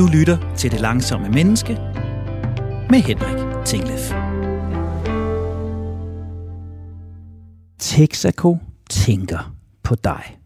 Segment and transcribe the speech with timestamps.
[0.00, 1.74] Du lytter til Det Langsomme Menneske
[2.90, 4.12] med Henrik Tinglef.
[7.78, 8.58] Texaco
[8.90, 10.38] tænker på dig.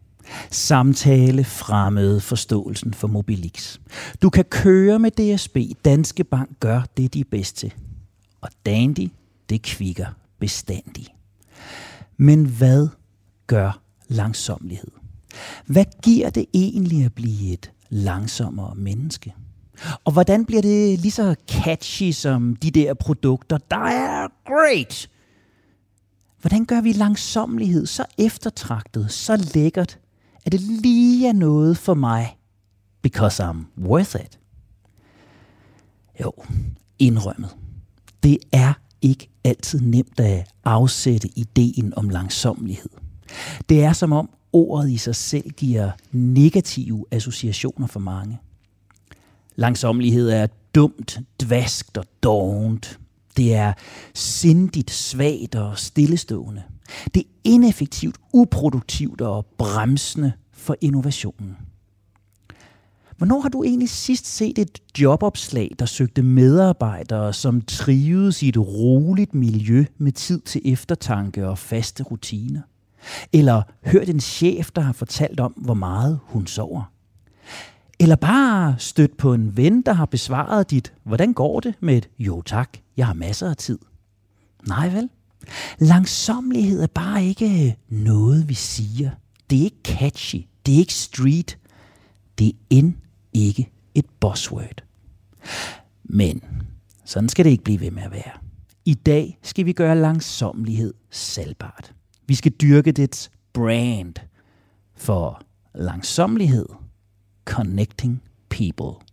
[0.51, 3.79] Samtale fremmede forståelsen for Mobilix.
[4.21, 5.57] Du kan køre med DSB.
[5.85, 7.73] Danske Bank gør det, de er bedst til.
[8.41, 9.09] Og Dandy,
[9.49, 10.07] det kvikker
[10.39, 11.07] bestandig.
[12.17, 12.87] Men hvad
[13.47, 14.91] gør langsomlighed?
[15.65, 19.33] Hvad giver det egentlig at blive et langsommere menneske?
[20.03, 25.09] Og hvordan bliver det lige så catchy som de der produkter, der er great?
[26.41, 29.99] Hvordan gør vi langsomlighed så eftertragtet, så lækkert,
[30.45, 32.37] at det lige er noget for mig,
[33.01, 34.39] because I'm worth it?
[36.21, 36.31] Jo,
[36.99, 37.55] indrømmet.
[38.23, 42.89] Det er ikke altid nemt at afsætte ideen om langsomlighed.
[43.69, 48.39] Det er som om ordet i sig selv giver negative associationer for mange.
[49.55, 52.99] Langsomlighed er dumt, dvaskt og dovent.
[53.37, 53.73] Det er
[54.13, 56.63] sindigt, svagt og stillestående.
[57.13, 61.57] Det er ineffektivt, uproduktivt og bremsende for innovationen.
[63.17, 68.57] Hvornår har du egentlig sidst set et jobopslag, der søgte medarbejdere, som trivedes i et
[68.57, 72.61] roligt miljø med tid til eftertanke og faste rutiner?
[73.33, 76.94] Eller hørt en chef, der har fortalt om, hvor meget hun sover?
[77.99, 82.09] Eller bare stødt på en ven, der har besvaret dit, hvordan går det med et
[82.19, 83.79] jo tak, jeg har masser af tid.
[84.67, 85.09] Nej vel?
[85.79, 89.11] Langsomlighed er bare ikke noget, vi siger.
[89.49, 90.45] Det er ikke catchy.
[90.65, 91.57] Det er ikke street.
[92.39, 92.93] Det er end
[93.33, 94.83] ikke et buzzword.
[96.03, 96.43] Men
[97.05, 98.31] sådan skal det ikke blive ved med at være.
[98.85, 101.93] I dag skal vi gøre langsomlighed salgbart.
[102.27, 104.13] Vi skal dyrke dets brand.
[104.95, 105.41] For
[105.73, 106.65] langsomlighed–
[107.45, 109.05] connecting people.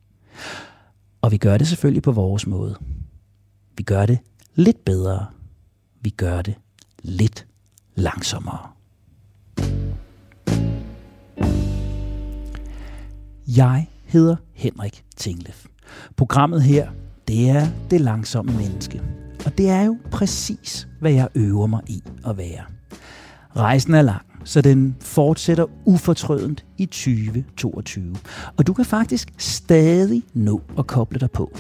[1.21, 2.77] Og vi gør det selvfølgelig på vores måde.
[3.77, 4.19] Vi gør det
[4.55, 5.27] lidt bedre.
[6.01, 6.55] Vi gør det
[7.03, 7.47] lidt
[7.95, 8.69] langsommere.
[13.57, 15.67] Jeg hedder Henrik Tinglef.
[16.17, 16.91] Programmet her,
[17.29, 19.03] det er Det Langsomme Menneske.
[19.47, 22.65] Og det er jo præcis, hvad jeg øver mig i at være.
[23.57, 28.17] Rejsen er lang så den fortsætter ufortrødent i 2022.
[28.57, 31.57] Og du kan faktisk stadig nå at koble dig på.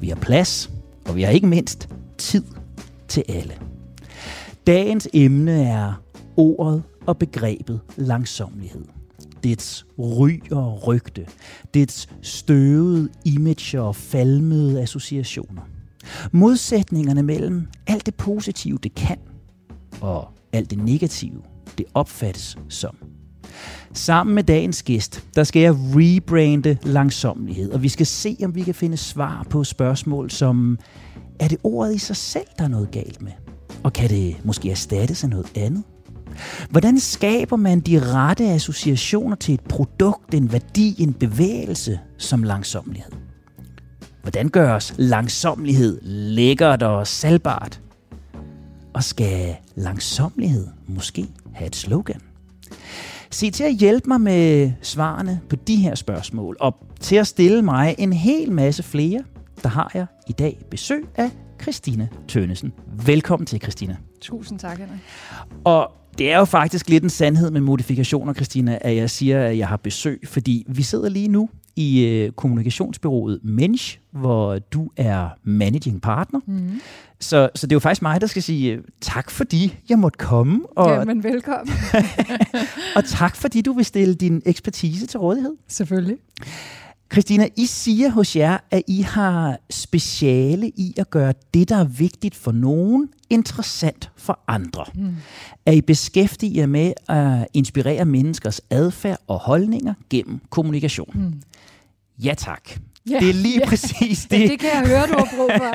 [0.00, 0.70] Vi har plads,
[1.08, 1.88] og vi har ikke mindst
[2.18, 2.44] tid
[3.08, 3.54] til alle.
[4.66, 6.02] Dagens emne er
[6.36, 8.84] ordet og begrebet langsomlighed.
[9.44, 11.26] Dets ry og rygte,
[11.74, 15.62] dets støvede image og falmede associationer.
[16.32, 19.18] Modsætningerne mellem alt det positive, det kan,
[20.00, 21.42] og alt det negative,
[21.78, 22.96] det opfattes som.
[23.92, 28.62] Sammen med dagens gæst, der skal jeg rebrande langsomlighed, og vi skal se, om vi
[28.62, 30.78] kan finde svar på spørgsmål som,
[31.40, 33.32] er det ordet i sig selv, der er noget galt med?
[33.82, 35.82] Og kan det måske erstattes af noget andet?
[36.70, 43.12] Hvordan skaber man de rette associationer til et produkt, en værdi, en bevægelse som langsomlighed?
[44.22, 47.80] Hvordan gøres langsomlighed lækkert og salgbart?
[48.96, 52.20] Og skal langsomlighed måske have et slogan?
[53.30, 57.62] Se til at hjælpe mig med svarene på de her spørgsmål, og til at stille
[57.62, 59.24] mig en hel masse flere,
[59.62, 61.30] der har jeg i dag besøg af
[61.62, 62.72] Christina Tønnesen.
[63.06, 63.96] Velkommen til, Christina.
[64.20, 65.00] Tusind tak, Henrik.
[65.64, 69.58] Og det er jo faktisk lidt en sandhed med modifikationer, Christina, at jeg siger, at
[69.58, 75.28] jeg har besøg, fordi vi sidder lige nu i øh, kommunikationsbyrået Mensch, hvor du er
[75.44, 76.40] managing partner.
[76.46, 76.80] Mm.
[77.20, 80.18] Så, så det er jo faktisk mig, der skal sige øh, tak, fordi jeg måtte
[80.18, 80.60] komme.
[80.76, 81.74] Og, ja, men velkommen.
[82.96, 85.56] og tak, fordi du vil stille din ekspertise til rådighed.
[85.68, 86.16] Selvfølgelig.
[87.12, 91.84] Christina, I siger hos jer, at I har speciale i at gøre det, der er
[91.84, 94.84] vigtigt for nogen, interessant for andre.
[94.94, 95.16] Mm.
[95.66, 101.10] At I beskæftiger jer med at inspirere menneskers adfærd og holdninger gennem kommunikation.
[101.14, 101.42] Mm.
[102.18, 102.70] Ja tak.
[103.10, 103.68] Ja, det er lige ja.
[103.68, 104.40] præcis det.
[104.40, 105.72] Ja, det kan jeg høre, du har brug for.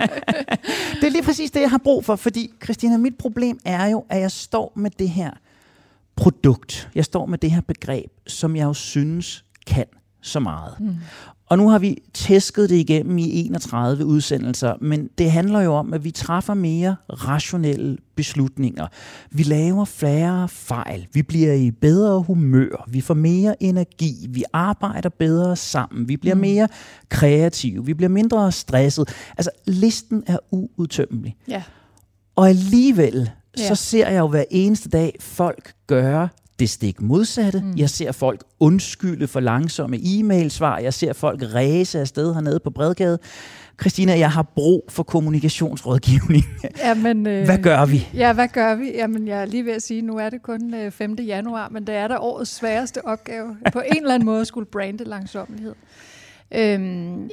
[1.00, 4.06] det er lige præcis det, jeg har brug for, fordi Christina, mit problem er jo,
[4.10, 5.32] at jeg står med det her
[6.16, 6.90] produkt.
[6.96, 9.86] Jeg står med det her begreb, som jeg jo synes kan
[10.22, 10.76] så meget.
[10.80, 10.96] Mm.
[11.52, 15.94] Og nu har vi tæsket det igennem i 31 udsendelser, men det handler jo om,
[15.94, 18.88] at vi træffer mere rationelle beslutninger.
[19.32, 21.08] Vi laver færre fejl.
[21.14, 22.86] Vi bliver i bedre humør.
[22.88, 24.28] Vi får mere energi.
[24.30, 26.08] Vi arbejder bedre sammen.
[26.08, 26.42] Vi bliver mm.
[26.42, 26.68] mere
[27.10, 27.86] kreative.
[27.86, 29.10] Vi bliver mindre stresset.
[29.38, 31.36] Altså, listen er uudtømmelig.
[31.48, 31.64] Ja.
[32.36, 33.68] Og alligevel, ja.
[33.68, 37.62] så ser jeg jo hver eneste dag folk gøre det stik modsatte.
[37.62, 37.74] Mm.
[37.78, 40.78] Jeg ser folk undskylde for langsomme e-mailsvar.
[40.78, 43.20] Jeg ser folk ræse afsted hernede på Bredgade.
[43.82, 46.44] Christina, jeg har brug for kommunikationsrådgivning.
[46.86, 48.08] Jamen, øh, hvad gør vi?
[48.14, 48.92] Ja, hvad gør vi?
[48.96, 51.16] Jamen, jeg er lige ved at sige, nu er det kun øh, 5.
[51.16, 54.66] januar, men det er da årets sværeste opgave på en eller anden måde at skulle
[54.66, 55.74] brande langsomlighed.
[56.56, 57.30] Øhm,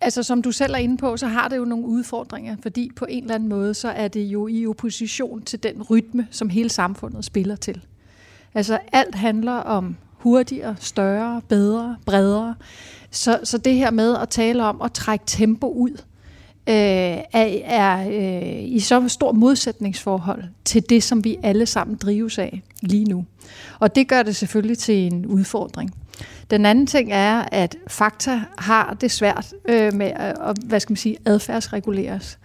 [0.00, 3.06] altså som du selv er inde på, så har det jo nogle udfordringer, fordi på
[3.08, 6.68] en eller anden måde, så er det jo i opposition til den rytme, som hele
[6.68, 7.82] samfundet spiller til.
[8.54, 12.54] Altså alt handler om hurtigere, større, bedre, bredere.
[13.10, 15.90] Så, så det her med at tale om at trække tempo ud,
[16.68, 22.38] øh, er, er øh, i så stor modsætningsforhold til det, som vi alle sammen drives
[22.38, 23.24] af lige nu.
[23.78, 25.94] Og det gør det selvfølgelig til en udfordring.
[26.50, 30.96] Den anden ting er, at fakta har det svært øh, med at hvad skal man
[30.96, 32.38] sige, adfærdsreguleres.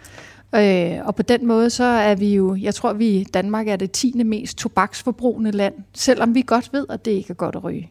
[0.55, 3.75] Øh, og på den måde, så er vi jo, jeg tror, vi i Danmark er
[3.75, 7.63] det tiende mest tobaksforbrugende land, selvom vi godt ved, at det ikke er godt at
[7.63, 7.89] ryge.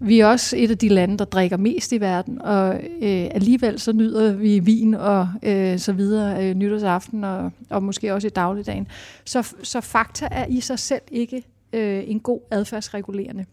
[0.00, 3.80] Vi er også et af de lande, der drikker mest i verden, og øh, alligevel
[3.80, 8.30] så nyder vi vin og øh, så videre øh, nytårsaften og, og måske også i
[8.30, 8.88] dagligdagen.
[9.24, 11.42] Så, så fakta er i sig selv ikke
[11.72, 13.44] øh, en god adfærdsregulerende.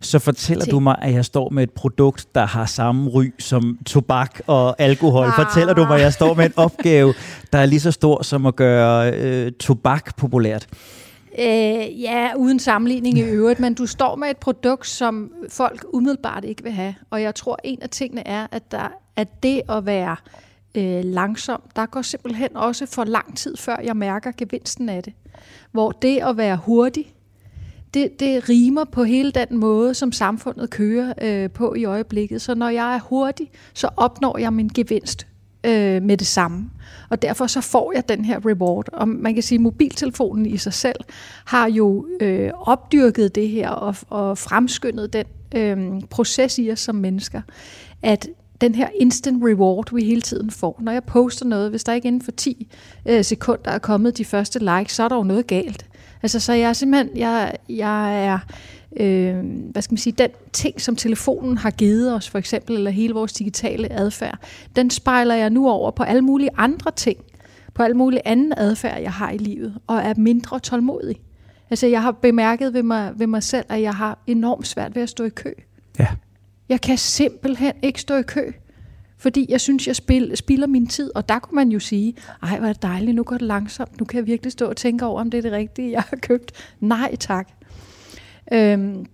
[0.00, 3.78] Så fortæller du mig, at jeg står med et produkt, der har samme ry som
[3.86, 5.26] tobak og alkohol.
[5.26, 5.46] Ah.
[5.46, 7.14] Fortæller du mig, at jeg står med en opgave,
[7.52, 10.68] der er lige så stor som at gøre øh, tobak populært?
[11.38, 16.44] Øh, ja, uden sammenligning i øvrigt, men du står med et produkt, som folk umiddelbart
[16.44, 16.94] ikke vil have.
[17.10, 20.16] Og jeg tror, en af tingene er, at, der, at det at være
[20.74, 25.12] øh, langsom, der går simpelthen også for lang tid, før jeg mærker gevinsten af det.
[25.72, 27.14] Hvor det at være hurtig,
[27.94, 32.42] det, det rimer på hele den måde, som samfundet kører øh, på i øjeblikket.
[32.42, 35.26] Så når jeg er hurtig, så opnår jeg min gevinst
[35.66, 36.70] øh, med det samme.
[37.08, 38.88] Og derfor så får jeg den her reward.
[38.92, 41.00] Og man kan sige, at mobiltelefonen i sig selv
[41.44, 46.94] har jo øh, opdyrket det her og, og fremskyndet den øh, proces i os som
[46.94, 47.40] mennesker,
[48.02, 48.28] at
[48.60, 50.80] den her instant reward, vi hele tiden får.
[50.82, 52.72] Når jeg poster noget, hvis der ikke inden for 10
[53.06, 55.86] øh, sekunder er kommet de første likes, så er der jo noget galt.
[56.22, 58.38] Altså, så jeg er simpelthen, jeg, jeg er,
[58.96, 62.90] øh, hvad skal man sige, den ting, som telefonen har givet os, for eksempel, eller
[62.90, 64.38] hele vores digitale adfærd,
[64.76, 67.18] den spejler jeg nu over på alle mulige andre ting,
[67.74, 71.20] på alle mulige anden adfærd, jeg har i livet, og er mindre tålmodig.
[71.70, 75.02] Altså, jeg har bemærket ved mig, ved mig selv, at jeg har enormt svært ved
[75.02, 75.52] at stå i kø.
[75.98, 76.06] Ja.
[76.68, 78.52] Jeg kan simpelthen ikke stå i kø
[79.22, 81.10] fordi jeg synes, jeg spil, spilder min tid.
[81.14, 84.00] Og der kunne man jo sige, ej, hvor er det dejligt, nu går det langsomt,
[84.00, 86.16] nu kan jeg virkelig stå og tænke over, om det er det rigtige, jeg har
[86.16, 86.52] købt.
[86.80, 87.48] Nej, tak.
[88.52, 89.06] Øhm,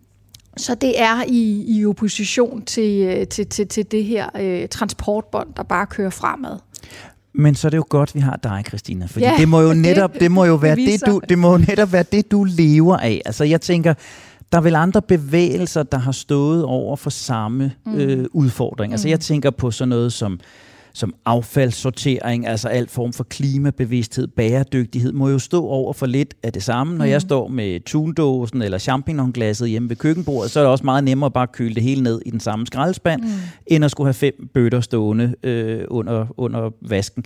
[0.56, 5.54] så det er i, i opposition til, øh, til, til, til det her øh, transportbånd,
[5.56, 6.58] der bare kører fremad.
[7.32, 9.72] Men så er det jo godt, vi har dig, Christina, fordi ja, det må jo
[9.88, 12.96] netop, det, det må jo være det, du, det må netop være det, du lever
[12.96, 13.22] af.
[13.24, 13.94] Altså jeg tænker,
[14.52, 17.94] der er vel andre bevægelser, der har stået over for samme mm.
[17.94, 18.92] øh, udfordring.
[18.92, 19.20] Altså jeg mm.
[19.20, 20.40] tænker på sådan noget som
[20.92, 26.52] som affaldssortering, altså alt form for klimabevidsthed, bæredygtighed, må jo stå over for lidt af
[26.52, 26.96] det samme.
[26.96, 27.10] Når mm.
[27.10, 31.26] jeg står med tundåsen eller champignonglasset hjemme ved køkkenbordet, så er det også meget nemmere
[31.26, 33.28] at bare køle det hele ned i den samme skraldespand, mm.
[33.66, 37.24] end at skulle have fem bøtter stående øh, under, under vasken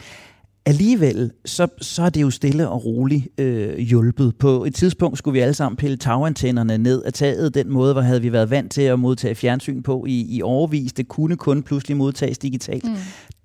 [0.66, 4.34] alligevel, så, så er det jo stille og roligt øh, hjulpet.
[4.38, 7.54] På et tidspunkt skulle vi alle sammen pille tagantennerne ned af taget.
[7.54, 10.92] Den måde, hvor havde vi været vant til at modtage fjernsyn på i, i overvis.
[10.92, 12.84] Det kunne kun pludselig modtages digitalt.
[12.84, 12.96] Mm.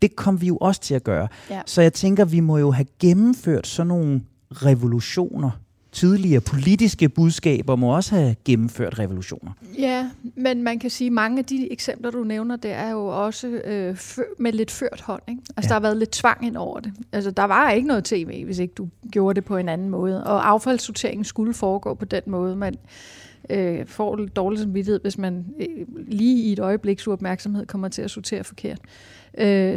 [0.02, 1.28] Det kom vi jo også til at gøre.
[1.50, 1.62] Ja.
[1.66, 4.22] Så jeg tænker, vi må jo have gennemført sådan nogle
[4.52, 5.50] revolutioner
[5.98, 9.52] tidligere politiske budskaber må også have gennemført revolutioner.
[9.78, 13.06] Ja, men man kan sige, at mange af de eksempler, du nævner, det er jo
[13.06, 13.98] også øh,
[14.40, 15.22] med lidt ført hånd.
[15.30, 15.42] Ikke?
[15.58, 15.68] Altså, ja.
[15.68, 16.94] der har været lidt tvang ind over det.
[17.12, 20.24] Altså, der var ikke noget tv, hvis ikke du gjorde det på en anden måde.
[20.24, 22.56] Og affaldssorteringen skulle foregå på den måde.
[22.56, 22.76] Man
[23.50, 28.02] øh, får lidt dårlig samvittighed, hvis man øh, lige i et øjebliks uopmærksomhed kommer til
[28.02, 28.80] at sortere forkert.
[28.80, 29.17] Øh,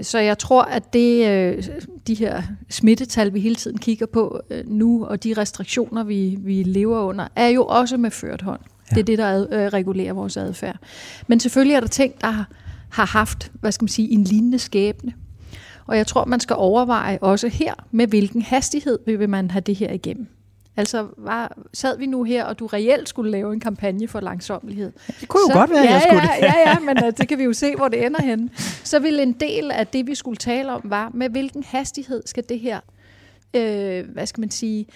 [0.03, 1.65] så jeg tror, at det, øh,
[2.07, 6.63] de her smittetal, vi hele tiden kigger på øh, nu, og de restriktioner, vi, vi
[6.63, 8.61] lever under, er jo også med ført hånd.
[8.91, 8.95] Ja.
[8.95, 10.77] Det er det, der ad, øh, regulerer vores adfærd.
[11.27, 12.49] Men selvfølgelig er der ting, der har,
[12.91, 15.13] har haft, hvad skal man sige, en lignende skæbne.
[15.87, 19.77] Og jeg tror, man skal overveje også her, med hvilken hastighed vil man have det
[19.77, 20.29] her igennem.
[20.77, 24.93] Altså, var, sad vi nu her, og du reelt skulle lave en kampagne for langsomlighed?
[25.21, 27.29] Det kunne jo så, godt være, ja, jeg skulle ja, ja, ja, men uh, det
[27.29, 28.51] kan vi jo se, hvor det ender hen.
[28.85, 32.45] Så ville en del af det, vi skulle tale om, var, med hvilken hastighed skal
[32.49, 32.81] det her,
[33.57, 34.87] øh, hvad skal man sige,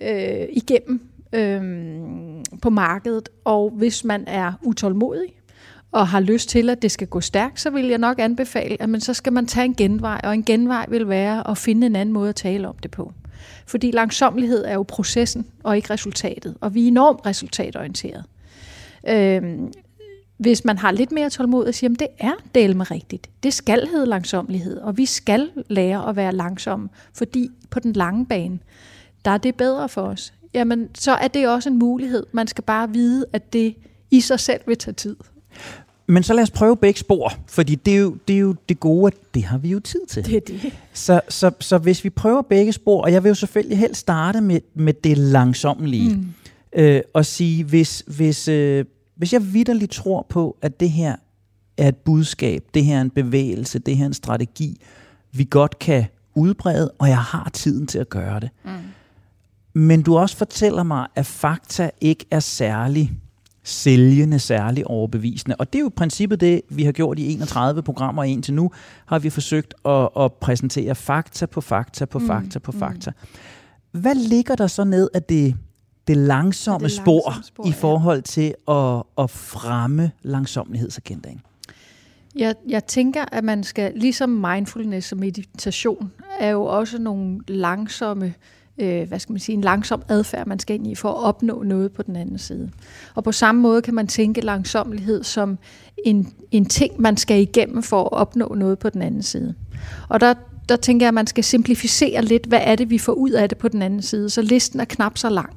[0.00, 1.00] øh, igennem
[1.32, 1.62] øh,
[2.62, 3.28] på markedet.
[3.44, 5.36] Og hvis man er utålmodig,
[5.92, 8.88] og har lyst til, at det skal gå stærkt, så vil jeg nok anbefale, at
[8.88, 11.96] man så skal man tage en genvej, og en genvej vil være at finde en
[11.96, 13.12] anden måde at tale om det på.
[13.66, 16.56] Fordi langsomlighed er jo processen og ikke resultatet.
[16.60, 18.24] Og vi er enormt resultatorienterede.
[19.08, 19.72] Øhm,
[20.36, 23.30] hvis man har lidt mere tålmodighed og siger, man, det er del med rigtigt.
[23.42, 28.26] Det skal hedde langsomlighed, og vi skal lære at være langsomme, fordi på den lange
[28.26, 28.58] bane,
[29.24, 30.32] der er det bedre for os.
[30.54, 32.26] Jamen, så er det også en mulighed.
[32.32, 33.74] Man skal bare vide, at det
[34.10, 35.16] i sig selv vil tage tid.
[36.06, 38.80] Men så lad os prøve begge spor, fordi det er, jo, det er jo det
[38.80, 40.24] gode, at det har vi jo tid til.
[40.24, 40.72] Det er det.
[40.92, 44.40] Så, så, så hvis vi prøver begge spor, og jeg vil jo selvfølgelig helst starte
[44.40, 46.34] med, med det langsomlige, mm.
[46.72, 48.84] øh, og sige, hvis, hvis, øh,
[49.16, 51.16] hvis jeg vidderligt tror på, at det her
[51.76, 54.80] er et budskab, det her er en bevægelse, det her er en strategi,
[55.32, 58.50] vi godt kan udbrede, og jeg har tiden til at gøre det.
[58.64, 58.70] Mm.
[59.80, 63.12] Men du også fortæller mig, at fakta ikke er særlig
[63.66, 65.56] sælgende, særlig overbevisende.
[65.56, 68.70] Og det er jo i princippet det, vi har gjort i 31 programmer indtil nu,
[69.06, 72.26] har vi forsøgt at, at præsentere fakta på fakta på mm.
[72.26, 73.10] fakta på fakta.
[73.10, 74.00] Mm.
[74.00, 75.56] Hvad ligger der så ned af det,
[76.06, 81.40] det langsomme, det spor, spor i forhold til at, at fremme langsomlighedsagendaen?
[82.36, 88.34] Jeg, jeg tænker, at man skal, ligesom mindfulness og meditation, er jo også nogle langsomme
[88.78, 91.62] øh, hvad skal man sige, en langsom adfærd, man skal ind i for at opnå
[91.62, 92.70] noget på den anden side.
[93.14, 95.58] Og på samme måde kan man tænke langsomlighed som
[96.04, 99.54] en, en ting, man skal igennem for at opnå noget på den anden side.
[100.08, 100.34] Og der,
[100.68, 103.48] der tænker jeg, at man skal simplificere lidt, hvad er det, vi får ud af
[103.48, 105.50] det på den anden side, så listen er knap så lang.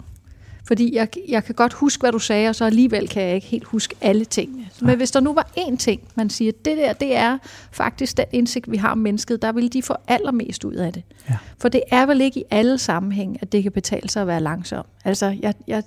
[0.69, 3.47] Fordi jeg, jeg kan godt huske, hvad du sagde, og så alligevel kan jeg ikke
[3.47, 4.67] helt huske alle tingene.
[4.81, 7.38] Men hvis der nu var én ting, man siger, det der, det er
[7.71, 11.03] faktisk den indsigt, vi har om mennesket, der vil de få allermest ud af det.
[11.29, 11.38] Ja.
[11.57, 14.41] For det er vel ikke i alle sammenhæng, at det kan betale sig at være
[14.41, 14.85] langsom.
[15.05, 15.83] Altså, jeg, jeg,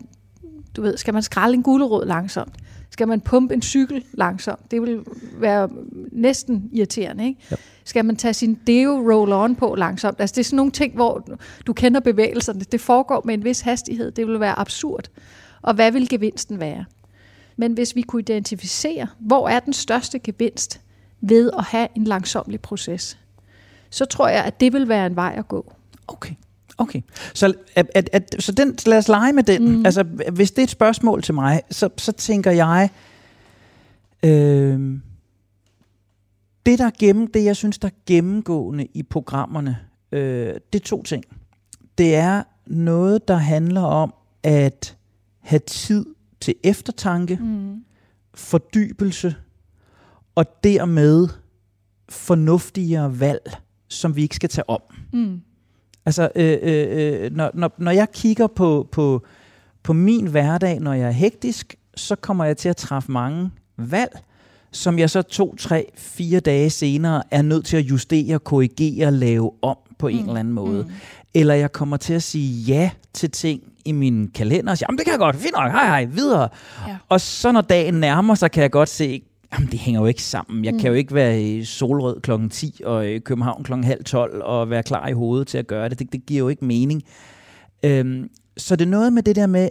[0.76, 2.54] du ved, skal man skralde en gulerod langsomt?
[2.90, 4.70] Skal man pumpe en cykel langsomt?
[4.70, 5.00] Det vil
[5.38, 5.68] være
[6.12, 7.40] næsten irriterende, ikke?
[7.50, 7.56] Ja.
[7.84, 10.20] Skal man tage sin deo roll-on på langsomt?
[10.20, 11.28] Altså, det er sådan nogle ting, hvor
[11.66, 12.60] du kender bevægelserne.
[12.60, 14.10] Det foregår med en vis hastighed.
[14.10, 15.08] Det vil være absurd.
[15.62, 16.84] Og hvad vil gevinsten være?
[17.56, 20.80] Men hvis vi kunne identificere, hvor er den største gevinst
[21.20, 23.18] ved at have en langsomlig proces,
[23.90, 25.72] så tror jeg, at det vil være en vej at gå.
[26.08, 26.34] Okay.
[26.78, 27.00] Okay,
[27.34, 29.76] så, at, at, at, så den, lad os lege med den.
[29.76, 29.86] Mm.
[29.86, 32.90] Altså, hvis det er et spørgsmål til mig, så, så tænker jeg,
[34.22, 34.98] øh,
[36.66, 39.78] det, der gennem, det jeg synes, der er gennemgående i programmerne,
[40.12, 41.24] øh, det er to ting.
[41.98, 44.96] Det er noget, der handler om at
[45.40, 46.06] have tid
[46.40, 47.84] til eftertanke, mm.
[48.34, 49.34] fordybelse,
[50.34, 51.28] og dermed
[52.08, 53.56] fornuftigere valg,
[53.88, 54.80] som vi ikke skal tage om.
[55.12, 55.40] Mm.
[56.06, 59.22] Altså, øh, øh, øh, når, når, når jeg kigger på, på,
[59.82, 64.18] på min hverdag, når jeg er hektisk, så kommer jeg til at træffe mange valg,
[64.72, 69.50] som jeg så to, tre, fire dage senere er nødt til at justere, korrigere, lave
[69.62, 70.14] om på mm.
[70.14, 70.82] en eller anden måde.
[70.82, 70.90] Mm.
[71.34, 74.98] Eller jeg kommer til at sige ja til ting i min kalender og sige, jamen
[74.98, 76.48] det kan jeg godt, fint nok, hej hej, videre.
[76.88, 76.96] Ja.
[77.08, 80.22] Og så når dagen nærmer sig, kan jeg godt se, jamen det hænger jo ikke
[80.22, 80.64] sammen.
[80.64, 80.80] Jeg mm.
[80.80, 84.70] kan jo ikke være i Solrød klokken 10 og i København klokken halv 12 og
[84.70, 85.98] være klar i hovedet til at gøre det.
[85.98, 87.02] Det, det giver jo ikke mening.
[87.84, 89.68] Øhm, så det er noget med det der med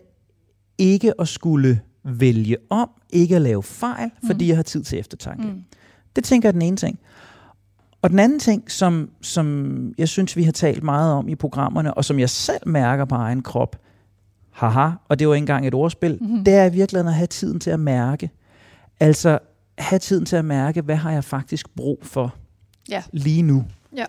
[0.78, 4.28] ikke at skulle vælge om, ikke at lave fejl, mm.
[4.28, 5.48] fordi jeg har tid til eftertanke.
[5.48, 5.64] Mm.
[6.16, 7.00] Det tænker jeg den ene ting.
[8.02, 11.94] Og den anden ting, som, som jeg synes, vi har talt meget om i programmerne,
[11.94, 13.76] og som jeg selv mærker på egen krop,
[14.52, 16.44] haha, og det var ikke engang et ordspil, mm-hmm.
[16.44, 18.30] det er i virkeligheden at have tiden til at mærke.
[19.00, 19.40] Altså
[19.78, 22.36] have tiden til at mærke, hvad har jeg faktisk brug for
[22.90, 23.04] ja.
[23.12, 23.64] lige nu.
[23.96, 24.06] Ja.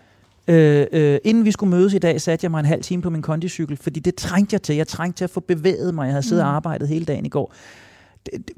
[0.47, 3.09] Øh, øh, inden vi skulle mødes i dag, satte jeg mig en halv time på
[3.09, 4.75] min kondicykel, fordi det trængte jeg til.
[4.75, 6.05] Jeg trængte til at få bevæget mig.
[6.05, 6.47] Jeg havde siddet mm.
[6.47, 7.53] og arbejdet hele dagen i går.
[8.25, 8.55] Det, det,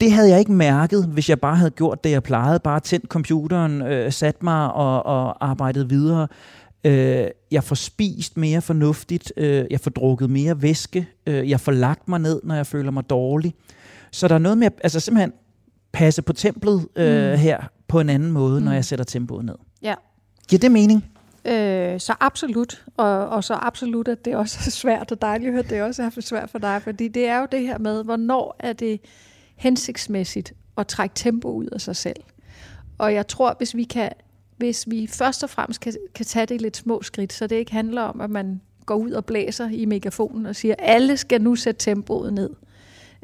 [0.00, 2.58] det havde jeg ikke mærket, hvis jeg bare havde gjort det, jeg plejede.
[2.58, 6.28] Bare tændt computeren, øh, sat mig og, og arbejdet videre.
[6.84, 9.32] Øh, jeg får spist mere fornuftigt.
[9.36, 11.08] Øh, jeg får drukket mere væske.
[11.26, 13.54] Øh, jeg får lagt mig ned, når jeg føler mig dårlig.
[14.10, 15.32] Så der er noget med, altså simpelthen
[15.92, 17.38] passe på templet øh, mm.
[17.38, 18.64] her på en anden måde, mm.
[18.64, 19.54] når jeg sætter tempoet ned.
[19.82, 19.94] Ja.
[20.48, 21.04] Giver det mening?
[21.44, 25.52] Øh, så absolut, og, og så absolut, at det også er svært, og dejligt at
[25.52, 28.04] høre, at det også er svært for dig, fordi det er jo det her med,
[28.04, 29.00] hvornår er det
[29.58, 32.20] hensigtsmæssigt at trække tempo ud af sig selv.
[32.98, 34.10] Og jeg tror, hvis vi kan,
[34.56, 37.56] hvis vi først og fremmest kan, kan tage det i lidt små skridt, så det
[37.56, 41.42] ikke handler om, at man går ud og blæser i megafonen og siger, alle skal
[41.42, 42.50] nu sætte tempoet ned.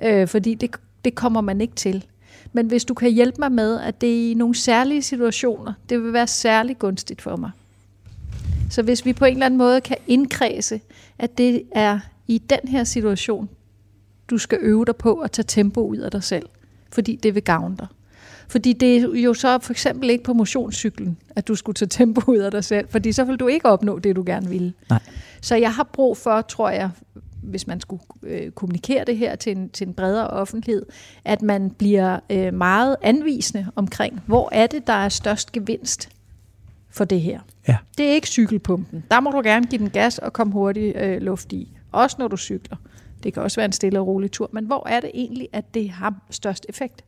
[0.05, 2.05] Øh, fordi det, det kommer man ikke til.
[2.53, 6.03] Men hvis du kan hjælpe mig med, at det er i nogle særlige situationer, det
[6.03, 7.50] vil være særlig gunstigt for mig.
[8.71, 10.81] Så hvis vi på en eller anden måde kan indkredse,
[11.19, 13.49] at det er i den her situation,
[14.35, 16.47] du skal øve dig på at tage tempo ud af dig selv,
[16.93, 17.87] fordi det vil gavne dig.
[18.49, 22.33] Fordi det er jo så for eksempel ikke på motionscyklen, at du skulle tage tempo
[22.33, 24.73] ud af dig selv, fordi så vil du ikke opnå det, du gerne vil.
[24.91, 25.00] Nej.
[25.41, 26.91] Så jeg har brug for, tror jeg,
[27.43, 30.87] hvis man skulle øh, kommunikere det her til en, til en bredere offentlighed,
[31.25, 36.09] at man bliver øh, meget anvisende omkring, hvor er det, der er størst gevinst
[36.91, 37.41] for det her.
[37.69, 37.76] Ja.
[37.99, 39.05] Det er ikke cykelpumpen.
[39.11, 41.76] Der må du gerne give den gas og komme hurtigt øh, luft i.
[41.93, 42.76] Også når du cykler.
[43.25, 44.50] Det kan også være en stille og rolig tur.
[44.52, 47.04] Men hvor er det egentlig, at det har størst effekt?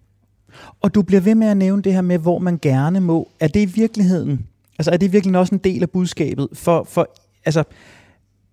[0.80, 3.28] Og du bliver ved med at nævne det her med, hvor man gerne må.
[3.40, 4.46] Er det i virkeligheden,
[4.78, 6.48] altså er det virkelig også en del af budskabet?
[6.52, 7.08] For, for
[7.44, 7.64] altså,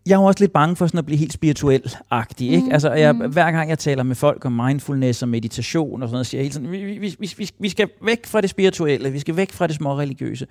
[0.06, 2.50] jeg er jo også lidt bange for sådan at blive helt spirituel-agtig.
[2.52, 2.66] Ikke?
[2.66, 3.32] Mm, Altså, jeg, mm.
[3.32, 6.46] hver gang jeg taler med folk om mindfulness og meditation og sådan noget, siger jeg
[6.46, 9.52] hele tiden, vi, vi, vi, vi, vi skal væk fra det spirituelle, vi skal væk
[9.52, 10.48] fra det små religiøse.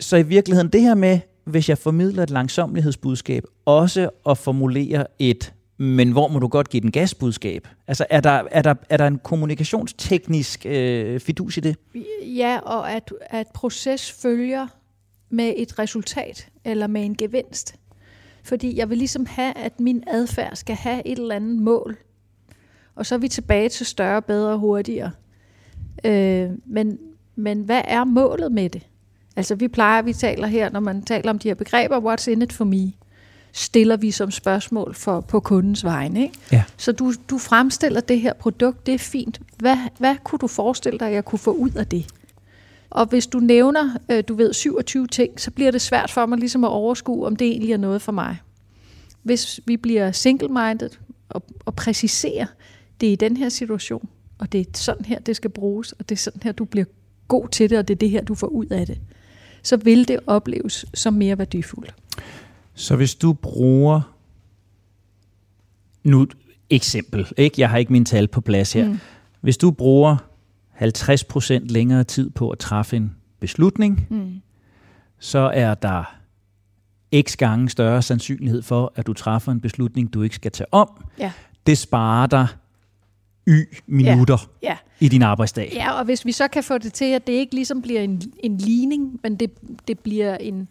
[0.00, 5.52] Så i virkeligheden, det her med, hvis jeg formidler et langsomlighedsbudskab, også at formulere et,
[5.78, 7.68] men hvor må du godt give den gasbudskab?
[7.86, 11.76] Altså, er der, er der, er der en kommunikationsteknisk øh, fidus i det?
[12.22, 14.66] Ja, og at, at proces følger
[15.30, 17.74] med et resultat eller med en gevinst.
[18.44, 21.96] Fordi jeg vil ligesom have, at min adfærd skal have et eller andet mål.
[22.94, 25.10] Og så er vi tilbage til større, bedre og hurtigere.
[26.04, 26.98] Øh, men,
[27.36, 28.86] men hvad er målet med det?
[29.36, 32.42] Altså vi plejer, vi taler her, når man taler om de her begreber, what's in
[32.42, 32.92] it for me,
[33.58, 36.22] stiller vi som spørgsmål for, på kundens vegne.
[36.22, 36.38] Ikke?
[36.52, 36.64] Ja.
[36.76, 39.40] Så du, du fremstiller det her produkt, det er fint.
[39.56, 42.06] Hvad, hvad kunne du forestille dig, at jeg kunne få ud af det?
[42.90, 46.38] Og hvis du nævner, øh, du ved, 27 ting, så bliver det svært for mig
[46.38, 48.36] ligesom at overskue, om det egentlig er noget for mig.
[49.22, 50.90] Hvis vi bliver single-minded
[51.28, 52.46] og, og præciserer,
[53.00, 56.08] det er i den her situation, og det er sådan her, det skal bruges, og
[56.08, 56.86] det er sådan her, du bliver
[57.28, 58.98] god til det, og det er det her, du får ud af det,
[59.62, 61.94] så vil det opleves som mere værdifuldt.
[62.78, 64.14] Så hvis du bruger
[66.04, 66.34] nu et
[66.70, 67.60] eksempel, ikke?
[67.60, 68.88] jeg har ikke min tal på plads her.
[68.88, 68.98] Mm.
[69.40, 70.16] Hvis du bruger
[70.82, 74.40] 50% længere tid på at træffe en beslutning, Mm.
[75.18, 76.14] så er der
[77.22, 81.04] x gange større sandsynlighed for, at du træffer en beslutning, du ikke skal tage om.
[81.18, 81.32] Ja.
[81.66, 82.46] Det sparer dig
[83.48, 84.76] y minutter Ja.
[85.00, 85.70] i din arbejdsdag.
[85.74, 88.22] ja, og hvis vi så kan få det til, at det ikke ligesom bliver en,
[88.42, 89.50] en ligning, men det,
[89.88, 90.68] det bliver en,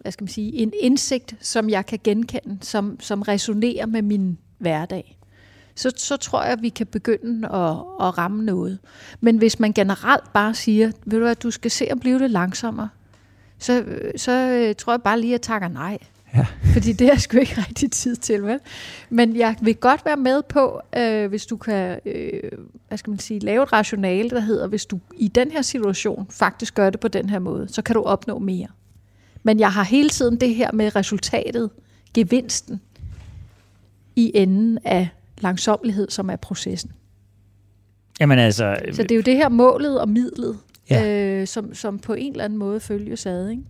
[0.00, 4.38] hvad skal man sige, en indsigt, som jeg kan genkende, som, som resonerer med min
[4.58, 5.16] hverdag,
[5.74, 8.78] så, så tror jeg, at vi kan begynde at, at ramme noget.
[9.20, 12.30] Men hvis man generelt bare siger, ved du hvad, du skal se at blive det
[12.30, 12.88] langsommere,
[13.58, 13.84] så,
[14.16, 15.98] så øh, tror jeg bare lige, at jeg takker nej.
[16.34, 16.46] Ja.
[16.72, 18.58] Fordi det jeg sgu ikke rigtig tid til, vel?
[19.10, 22.50] Men jeg vil godt være med på, øh, hvis du kan, øh,
[22.88, 26.26] hvad skal man sige, lave et rationale, der hedder, hvis du i den her situation
[26.30, 28.68] faktisk gør det på den her måde, så kan du opnå mere.
[29.42, 31.70] Men jeg har hele tiden det her med resultatet,
[32.14, 32.80] gevinsten,
[34.16, 35.08] i enden af
[35.40, 36.90] langsomlighed, som er processen.
[38.20, 40.58] Jamen altså, Så det er jo det her målet og midlet,
[40.90, 41.40] Ja.
[41.40, 43.62] øh, som, som på en eller anden måde følges ad, ikke?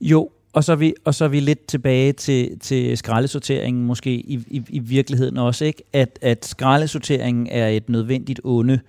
[0.00, 4.10] Jo, og så er vi, og så er vi lidt tilbage til, til skraldesorteringen måske
[4.14, 5.82] i, i, i virkeligheden også, ikke?
[5.92, 8.80] At, at skraldesorteringen er et nødvendigt onde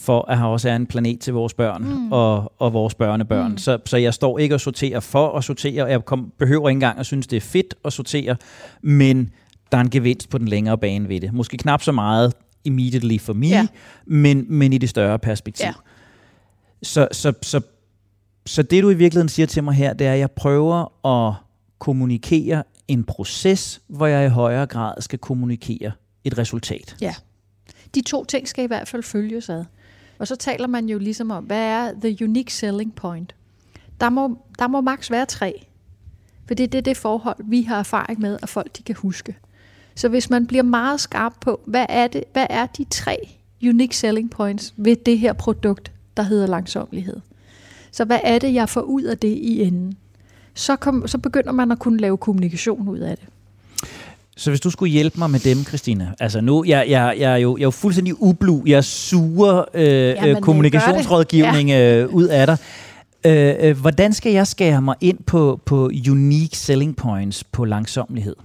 [0.00, 2.12] for at have også er en planet til vores børn mm.
[2.12, 3.50] og, og vores børnebørn.
[3.50, 3.58] Mm.
[3.58, 6.76] Så, så jeg står ikke og sorterer for at sortere, og jeg kom, behøver ikke
[6.76, 8.36] engang at synes, det er fedt at sortere,
[8.82, 9.30] men
[9.72, 11.32] der er en gevinst på den længere bane ved det.
[11.32, 12.32] Måske knap så meget
[12.64, 13.66] immediately for me, Ja.
[14.06, 15.66] men, men i det større perspektiv.
[15.66, 15.72] Ja.
[16.82, 17.60] Så, så, så,
[18.46, 21.34] så det du i virkeligheden siger til mig her, det er, at jeg prøver at
[21.78, 25.92] kommunikere en proces, hvor jeg i højere grad skal kommunikere
[26.24, 26.96] et resultat.
[27.00, 27.14] Ja.
[27.94, 29.64] De to ting skal i hvert fald følges ad.
[30.18, 33.34] Og så taler man jo ligesom om, hvad er the unique selling point?
[34.00, 35.66] Der må, der må maks være tre.
[36.46, 39.36] For det er det, det forhold, vi har erfaring med, at folk de kan huske.
[39.94, 43.28] Så hvis man bliver meget skarp på, hvad er, det, hvad er de tre
[43.62, 47.20] unique selling points ved det her produkt, der hedder langsomlighed?
[47.90, 49.96] Så hvad er det, jeg får ud af det i enden?
[50.54, 53.28] Så, kom, så begynder man at kunne lave kommunikation ud af det.
[54.38, 57.36] Så hvis du skulle hjælpe mig med dem, Christina, altså nu, jeg, jeg, jeg, er,
[57.36, 62.24] jo, jeg er jo fuldstændig ublu, jeg suger øh, Jamen, øh, øh, kommunikationsrådgivning øh, ud
[62.24, 62.56] af dig.
[63.26, 68.36] Øh, øh, hvordan skal jeg skære mig ind på, på unique selling points på langsomlighed?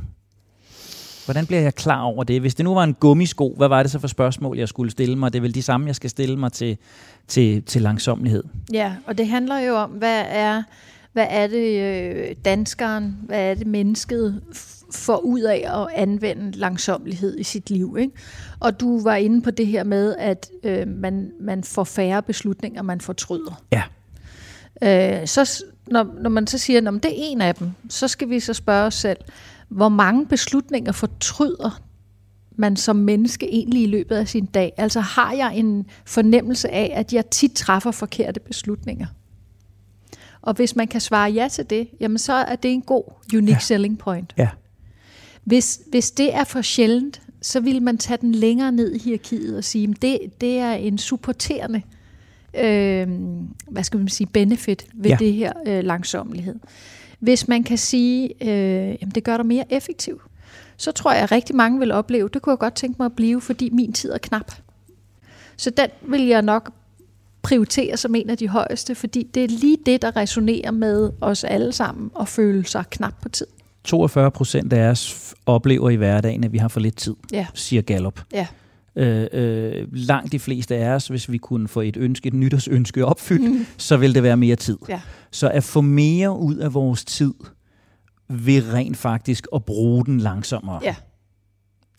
[1.25, 2.41] Hvordan bliver jeg klar over det?
[2.41, 5.15] Hvis det nu var en gummisko, hvad var det så for spørgsmål, jeg skulle stille
[5.15, 5.33] mig?
[5.33, 6.77] Det er vel de samme, jeg skal stille mig til,
[7.27, 8.43] til, til langsomlighed.
[8.73, 10.63] Ja, og det handler jo om, hvad er,
[11.13, 14.41] hvad er det øh, danskeren, hvad er det mennesket
[14.93, 17.97] får ud af at anvende langsomlighed i sit liv.
[17.99, 18.13] Ikke?
[18.59, 22.81] Og du var inde på det her med, at øh, man, man får færre beslutninger,
[22.81, 23.63] man fortryder.
[23.71, 23.83] Ja.
[24.83, 28.29] Øh, så, når, når man så siger, at det er en af dem, så skal
[28.29, 29.17] vi så spørge os selv,
[29.69, 31.81] hvor mange beslutninger fortryder
[32.55, 34.73] man som menneske egentlig i løbet af sin dag?
[34.77, 39.07] Altså har jeg en fornemmelse af, at jeg tit træffer forkerte beslutninger?
[40.41, 43.03] Og hvis man kan svare ja til det, jamen så er det en god
[43.33, 43.59] unique ja.
[43.59, 44.33] selling point.
[44.37, 44.49] Ja.
[45.43, 49.57] Hvis, hvis det er for sjældent, så vil man tage den længere ned i hierarkiet
[49.57, 51.81] og sige, at det, det er en supporterende
[52.63, 53.07] øh,
[53.67, 55.15] hvad skal man sige, benefit ved Ja.
[55.19, 56.55] det her øh, langsommelighed.
[57.19, 58.49] Hvis man kan sige, øh,
[59.01, 60.21] jamen det gør dig mere effektiv,
[60.77, 63.13] så tror jeg, at rigtig mange vil opleve, det kunne jeg godt tænke mig at
[63.13, 64.51] blive, fordi min tid er knap.
[65.57, 66.71] Så den vil jeg nok
[67.41, 71.43] prioritere som en af de højeste, fordi det er lige det, der resonerer med os
[71.43, 73.47] alle sammen, at føle sig knap på tid.
[73.83, 77.47] 42 procent af os oplever i hverdagen, at vi har for lidt tid, Ja.
[77.53, 78.21] siger Gallup.
[78.33, 78.47] Ja.
[78.95, 83.05] Øh, øh, langt de fleste af os, hvis vi kunne få et ønske, et nytårsønske
[83.05, 83.65] opfyldt, mm.
[83.77, 84.77] så ville det være mere tid.
[84.89, 85.01] Ja.
[85.31, 87.33] Så at få mere ud af vores tid,
[88.29, 90.79] ved rent faktisk at bruge den langsommere.
[90.83, 90.95] Ja.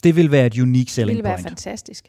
[0.03, 1.49] Det vil være et unique Det vil ville være point.
[1.49, 2.05] fantastisk.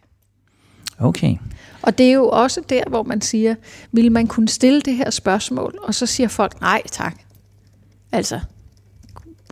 [0.99, 1.35] Okay.
[1.81, 3.55] Og det er jo også der, hvor man siger,
[3.91, 7.15] vil man kunne stille det her spørgsmål, og så siger folk, nej tak.
[8.11, 8.39] Altså,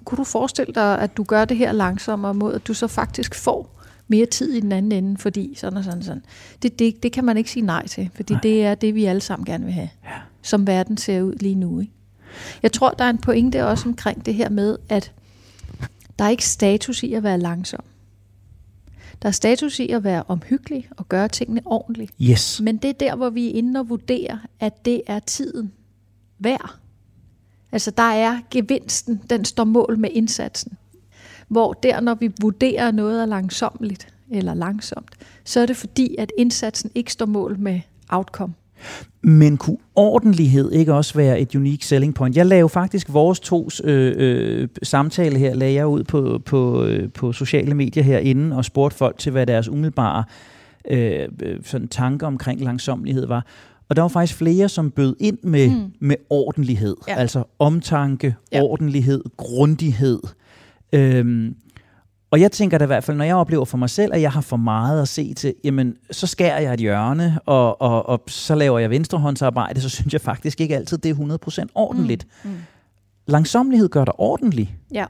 [0.06, 3.36] kunne du forestille dig, at du gør det her langsommere mod, at du så faktisk
[3.36, 6.24] får mere tid i den anden ende, fordi sådan og sådan og sådan.
[6.62, 8.42] Det, det, det kan man ikke sige nej til, fordi Nej.
[8.42, 10.10] det er det, vi alle sammen gerne vil have, Ja.
[10.42, 11.80] som verden ser ud lige nu.
[11.80, 11.94] Ikke?
[12.64, 15.12] Jeg tror, der er en pointe også omkring det her med, at
[16.20, 17.84] der er ikke status i at være langsom.
[19.22, 22.12] Der er status i at være omhyggelig og gøre tingene ordentligt.
[22.22, 22.62] Yes.
[22.64, 25.72] Men det er der, hvor vi er inde og vurderer, at det er tiden
[26.40, 26.76] værd.
[27.74, 30.72] Altså der er gevinsten, den står mål med indsatsen.
[31.48, 35.12] Hvor der, når vi vurderer noget er langsommeligt eller langsomt,
[35.44, 38.54] så er det fordi, at indsatsen ikke står mål med outcome.
[39.22, 42.38] Men kunne ordentlighed ikke også være et unique selling point?
[42.38, 47.12] Jeg lagde faktisk vores tos øh, øh, samtale her, lagde jeg ud på, på, øh,
[47.12, 50.24] på sociale medier herinde og spurgte folk til, hvad deres umiddelbare
[50.90, 53.46] øh, øh, sådan tanker omkring langsomlighed var.
[53.90, 55.94] Og der var faktisk flere, som bød ind med, mm.
[56.00, 56.96] Med ordentlighed.
[57.08, 57.16] Ja.
[57.16, 58.36] Altså omtanke.
[58.52, 58.62] Ja.
[58.62, 60.20] ordentlighed, grundighed.
[60.94, 61.56] Øhm,
[62.32, 64.32] og jeg tænker da i hvert fald, når jeg oplever for mig selv, at jeg
[64.32, 68.24] har for meget at se til, jamen, så skærer jeg et hjørne, og, og, og
[68.28, 72.28] så laver jeg venstrehåndsarbejde, så synes jeg faktisk ikke altid, det er 100% ordentligt.
[72.44, 72.50] Mm.
[72.50, 72.58] Mm.
[73.28, 74.78] Langsomlighed gør dig ordentlig.
[74.94, 75.06] Ja.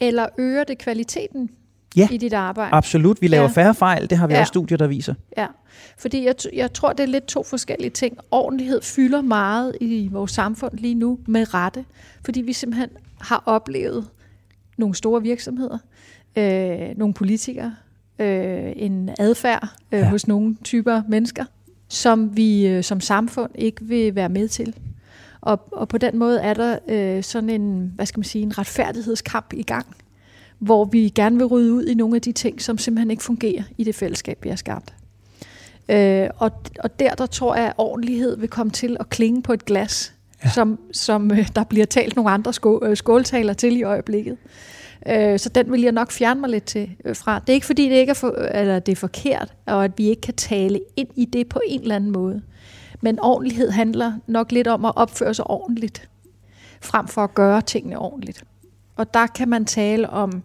[0.00, 1.50] Eller øger det kvaliteten
[1.96, 2.08] Ja.
[2.10, 2.74] i dit arbejde?
[2.74, 3.22] Absolut.
[3.22, 3.50] Vi laver ja.
[3.50, 4.40] Færre fejl, det har vi ja.
[4.40, 5.14] Også studier, der viser.
[5.38, 5.46] Ja,
[5.98, 8.18] fordi jeg, jeg tror, det er lidt to forskellige ting.
[8.30, 11.84] Ordentlighed fylder meget i vores samfund lige nu med rette,
[12.24, 14.08] fordi vi simpelthen har oplevet
[14.76, 15.78] nogle store virksomheder,
[16.36, 17.74] øh, nogle politikere,
[18.18, 20.08] øh, en adfærd øh, ja.
[20.08, 21.44] hos nogle typer mennesker,
[21.88, 24.74] som vi øh, som samfund ikke vil være med til.
[25.40, 28.58] Og, og på den måde er der øh, sådan en, hvad skal man sige, en
[28.58, 29.86] retfærdighedskamp i gang,
[30.58, 33.62] hvor vi gerne vil rydde ud i nogle af de ting, som simpelthen ikke fungerer
[33.78, 34.94] i det fællesskab, vi har skabt.
[35.88, 39.52] Øh, og, og der, der tror jeg, at ordentlighed vil komme til at klinge på
[39.52, 40.14] et glas,
[40.44, 40.50] Ja.
[40.50, 44.36] som, som øh, der bliver talt nogle andre skå, øh, skåltaler til i øjeblikket.
[45.08, 47.38] Øh, så den vil jeg nok fjerne mig lidt til, øh, fra.
[47.38, 50.08] Det er ikke fordi, det, ikke er, for, eller det er forkert, og at vi
[50.08, 52.42] ikke kan tale ind i det på en eller anden måde.
[53.00, 56.08] Men ordentlighed handler nok lidt om at opføre sig ordentligt,
[56.80, 58.44] frem for at gøre tingene ordentligt.
[58.96, 60.42] Og der kan man tale om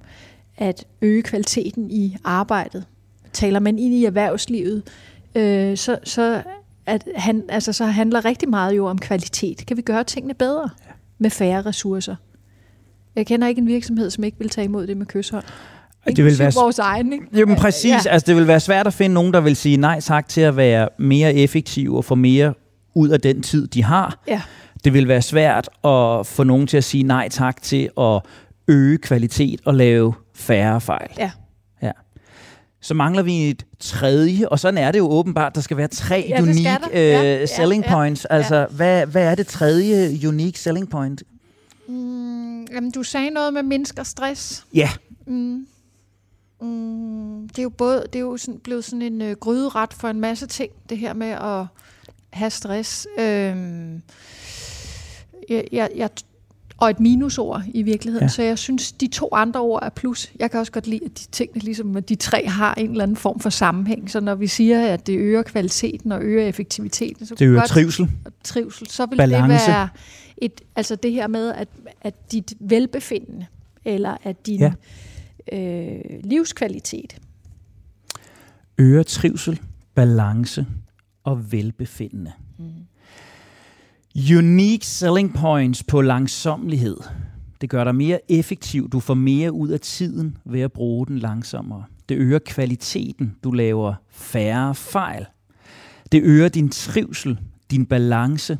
[0.57, 2.85] at øge kvaliteten i arbejdet.
[3.33, 4.83] Taler man ind i erhvervslivet,
[5.35, 6.43] øh, så, så,
[6.85, 9.65] at han, altså, så handler rigtig meget jo om kvalitet.
[9.67, 10.69] Kan vi gøre tingene bedre
[11.19, 12.15] med færre ressourcer?
[13.15, 15.43] Jeg kender ikke en virksomhed, som ikke vil tage imod det med kyshånd.
[16.07, 17.25] Det vil være, vores egen, ikke?
[17.33, 18.01] Jamen præcis, ja.
[18.05, 18.11] Ja.
[18.11, 20.55] altså det vil være svært at finde nogen, der vil sige nej tak til at
[20.55, 22.53] være mere effektiv og få mere
[22.95, 24.23] ud af den tid, de har.
[24.27, 24.41] Ja.
[24.83, 28.21] Det vil være svært at få nogen til at sige nej tak til at
[28.67, 31.09] øge kvalitet og lave færre fejl.
[31.17, 31.31] Ja.
[31.81, 31.91] ja.
[32.81, 36.25] Så mangler vi et tredje, og sådan er det jo åbenbart, der skal være tre
[36.29, 38.25] Ja, unique øh, Ja, ja, selling ja, points.
[38.25, 41.23] Altså, hvad, hvad er det tredje unique selling point?
[41.87, 44.65] Mm, jamen, du sagde noget med mindsker stress.
[44.73, 44.89] Ja,
[45.25, 45.67] Mm.
[46.61, 50.07] Mm, det er jo både det er jo sådan, blevet sådan en øh, gryderet for
[50.07, 51.65] en masse ting, det her med at
[52.29, 53.07] have stress.
[53.19, 54.01] Øhm,
[55.49, 56.09] jeg, jeg, jeg,
[56.77, 58.23] og et minusord i virkeligheden.
[58.25, 58.29] Ja.
[58.29, 60.31] Så jeg synes, de to andre ord er plus.
[60.39, 63.03] Jeg kan også godt lide, at de tingene, ligesom at de tre har en eller
[63.03, 64.11] anden form for sammenhæng.
[64.11, 67.69] Så når vi siger, at det øger kvaliteten og øger effektiviteten, så det øger godt-
[67.69, 68.09] trivsel.
[68.25, 69.53] og trivsel, så vil Balance.
[69.65, 69.89] det være
[70.37, 71.67] et, altså det her med, at,
[72.01, 73.45] at dit velbefindende,
[73.85, 74.71] eller at din ja.
[75.57, 77.17] øh, livskvalitet,
[78.77, 79.59] Øger trivsel,
[79.95, 80.65] balance
[81.23, 82.31] og velbefindende.
[82.57, 82.65] mm.
[84.15, 86.97] Unique selling points på langsomlighed.
[87.61, 88.89] Det gør dig mere effektiv.
[88.89, 91.83] Du får mere ud af tiden ved at bruge den langsommere.
[92.09, 93.35] Det øger kvaliteten.
[93.43, 95.25] Du laver færre fejl.
[96.11, 97.39] Det øger din trivsel,
[97.71, 98.57] din balance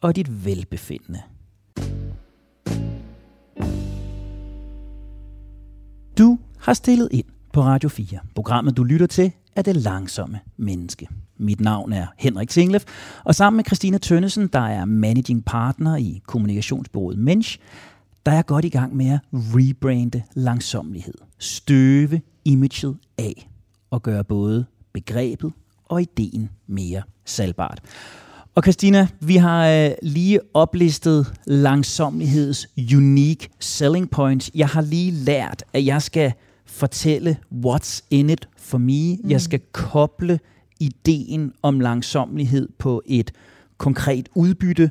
[0.00, 1.22] og dit velbefindende.
[6.18, 8.18] Du har stillet ind på Radio 4.
[8.34, 11.08] Programmet, du lytter til, er Det Langsomme Menneske.
[11.36, 12.84] Mit navn er Henrik Singlef,
[13.24, 17.58] og sammen med Christina Tønnesen, der er managing partner i kommunikationsbureauet Mensch,
[18.26, 21.14] der er godt i gang med at rebrande langsomlighed.
[21.38, 23.50] Støve imaget af
[23.90, 25.52] og gøre både begrebet
[25.84, 27.80] og ideen mere salgbart.
[28.54, 32.66] Og Christina, vi har øh, lige oplistet langsomligheds
[32.96, 34.50] unique selling points.
[34.54, 36.32] Jeg har lige lært, at jeg skal
[36.66, 39.16] fortælle what's in it for me.
[39.16, 39.30] Mm.
[39.30, 40.40] Jeg skal koble
[40.80, 43.32] ideen om langsomlighed på et
[43.78, 44.90] konkret udbytte.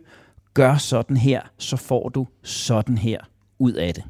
[0.53, 3.19] Gør sådan her, så får du sådan her
[3.59, 4.03] ud af det.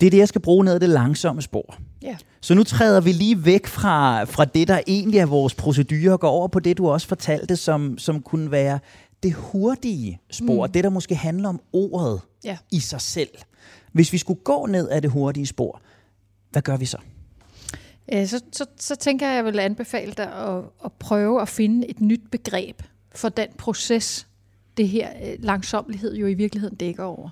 [0.00, 1.76] Det er det, jeg skal bruge ned ad det langsomme spor.
[2.02, 2.16] Ja.
[2.40, 6.20] Så nu træder vi lige væk fra, fra det, der egentlig er vores procedure, og
[6.20, 8.78] går over på det, du også fortalte, som, som kunne være
[9.22, 10.66] det hurtige spor.
[10.66, 10.72] Mm.
[10.72, 12.56] Det, der måske handler om ordet Ja.
[12.72, 13.28] i sig selv.
[13.92, 15.80] Hvis vi skulle gå ned ad det hurtige spor,
[16.54, 16.98] hvad gør vi så?
[18.12, 21.48] Øh, Så, så, så tænker jeg, at jeg vil anbefale dig at, at prøve at
[21.48, 22.82] finde et nyt begreb
[23.14, 24.26] for den proces,
[24.76, 27.30] det her øh, langsomlighed jo i virkeligheden dækker over.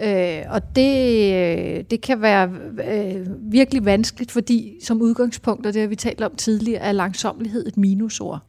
[0.00, 2.50] Øh, og det, øh, det kan være
[2.88, 7.66] øh, virkelig vanskeligt, fordi som udgangspunkt, og det har vi talt om tidligere, er langsomlighed
[7.66, 8.40] et minusord.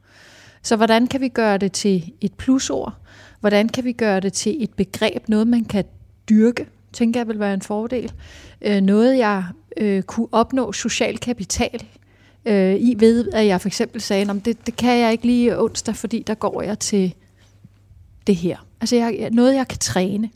[0.63, 2.93] Så hvordan kan vi gøre det til et plusord?
[3.39, 5.85] Hvordan kan vi gøre det til et begreb, noget man kan
[6.29, 8.11] dyrke, tænker jeg vil være en fordel.
[8.61, 9.43] Øh, noget jeg
[9.77, 11.83] øh, kunne opnå social kapital
[12.45, 15.61] øh, i ved, at jeg for eksempel sagde, "Nå, det, det kan jeg ikke lige
[15.61, 17.13] onsdag, fordi der går jeg til
[18.27, 18.57] det her.
[18.81, 20.29] Altså jeg, noget, jeg kan træne.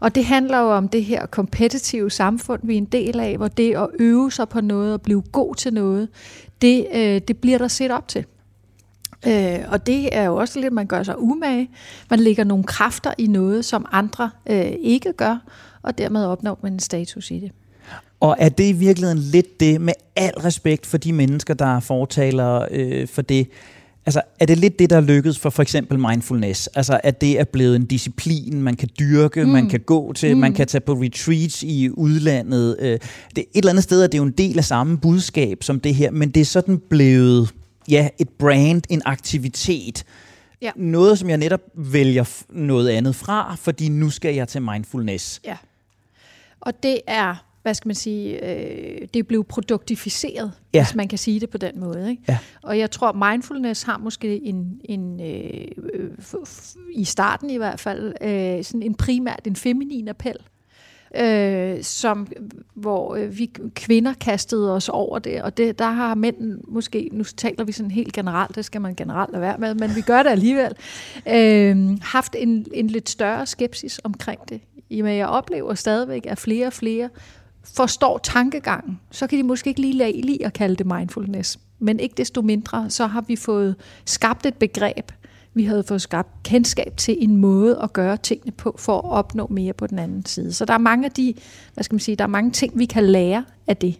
[0.00, 3.48] Og det handler jo om det her kompetitive samfund, vi er en del af, hvor
[3.48, 6.08] det at øve sig på noget og blive god til noget,
[6.62, 8.24] det, øh, det bliver der set op til.
[9.26, 11.70] Øh, og det er jo også lidt, man gør sig umage.
[12.10, 15.38] Man lægger nogle kræfter i noget, som andre øh, ikke gør,
[15.82, 17.50] og dermed opnår man en status i det.
[18.20, 21.80] Og er det i virkeligheden lidt det, med al respekt for de mennesker, der er
[21.80, 23.48] fortalere øh, for det,
[24.06, 26.66] altså er det lidt det, der er lykkedes for for eksempel mindfulness?
[26.66, 29.50] Altså at det er blevet en disciplin, man kan dyrke, mm.
[29.50, 30.40] man kan gå til, mm.
[30.40, 32.76] man kan tage på retreats i udlandet.
[32.78, 32.98] Øh,
[33.36, 35.94] det, et eller andet sted er det jo en del af samme budskab som det
[35.94, 37.54] her, men det er sådan blevet
[37.90, 40.04] ja, et brand, en aktivitet.
[40.62, 40.70] Ja.
[40.76, 45.40] Noget, som jeg netop vælger noget andet fra, fordi nu skal jeg til mindfulness.
[45.44, 45.56] Ja.
[46.60, 50.84] Og det er, hvad skal man sige, øh, det er blevet produktificeret, Ja.
[50.84, 52.10] hvis man kan sige det på den måde.
[52.10, 52.22] Ikke?
[52.28, 52.38] Ja.
[52.62, 56.10] Og jeg tror, mindfulness har måske en, en øh, øh,
[56.94, 60.36] i starten i hvert fald, øh, sådan en primært en feminin appel.
[61.14, 62.26] Øh, som,
[62.74, 67.24] hvor øh, vi kvinder kastede os over det, og det, der har mænd måske, nu
[67.24, 70.22] taler vi sådan helt generelt, det skal man generelt lade være med, men vi gør
[70.22, 70.72] det alligevel,
[71.28, 74.60] øh, haft en, en lidt større skepsis omkring det.
[74.90, 77.08] I med, jeg oplever stadigvæk, at flere og flere
[77.74, 81.58] forstår tankegangen, så kan de måske ikke lige lade lide at kalde det mindfulness.
[81.78, 85.12] Men ikke desto mindre, så har vi fået skabt et begreb,
[85.56, 89.46] vi havde fået skabt kendskab til en måde at gøre tingene på, for at opnå
[89.50, 90.52] mere på den anden side.
[90.52, 91.34] Så der er mange af de,
[91.74, 93.96] hvad skal man sige, der er mange ting, vi kan lære af det.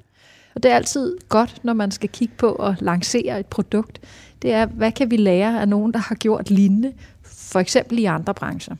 [0.54, 4.00] Og det er altid godt, når man skal kigge på at lancere et produkt.
[4.42, 6.92] Det er, hvad kan vi lære af nogen, der har gjort lignende,
[7.22, 8.76] for eksempel i andre brancher.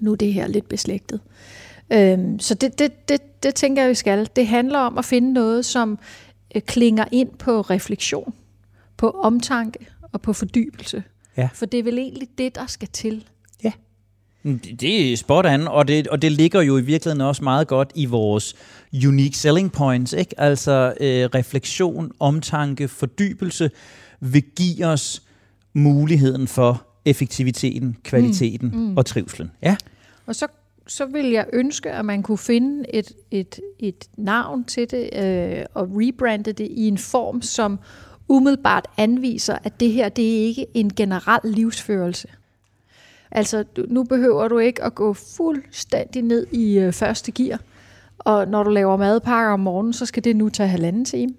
[0.00, 1.20] Nu er det her lidt beslægtet.
[1.92, 4.28] Øhm, så det, det, det, det tænker jeg, vi skal.
[4.36, 5.98] Det handler om at finde noget, som
[6.54, 8.34] øh, klinger ind på refleksion,
[8.96, 11.02] på omtanke og på fordybelse.
[11.36, 11.48] Ja.
[11.54, 13.14] For det er vel egentlig det, der skal til.
[13.14, 17.68] Det det er spot on, og det, og det ligger jo i virkeligheden også meget
[17.68, 18.54] godt i vores
[19.06, 20.12] unique selling points.
[20.12, 20.40] Ikke?
[20.40, 23.70] Altså øh, refleksion, omtanke, fordybelse
[24.20, 25.22] vil give os
[25.72, 28.96] muligheden for effektiviteten, kvaliteten mm, mm.
[28.96, 29.50] og trivselen.
[29.62, 29.76] Ja.
[30.26, 30.46] Og så,
[30.86, 35.64] så vil jeg ønske, at man kunne finde et, et, et navn til det øh,
[35.74, 37.78] og rebrande det i en form, som
[38.28, 42.28] umiddelbart anviser, at det her det er ikke en generel livsførelse.
[43.30, 47.60] Altså, nu behøver du ikke at gå fuldstændig ned i øh, første gear,
[48.18, 51.34] og når du laver madpakker om morgenen, så skal det nu tage halvanden time.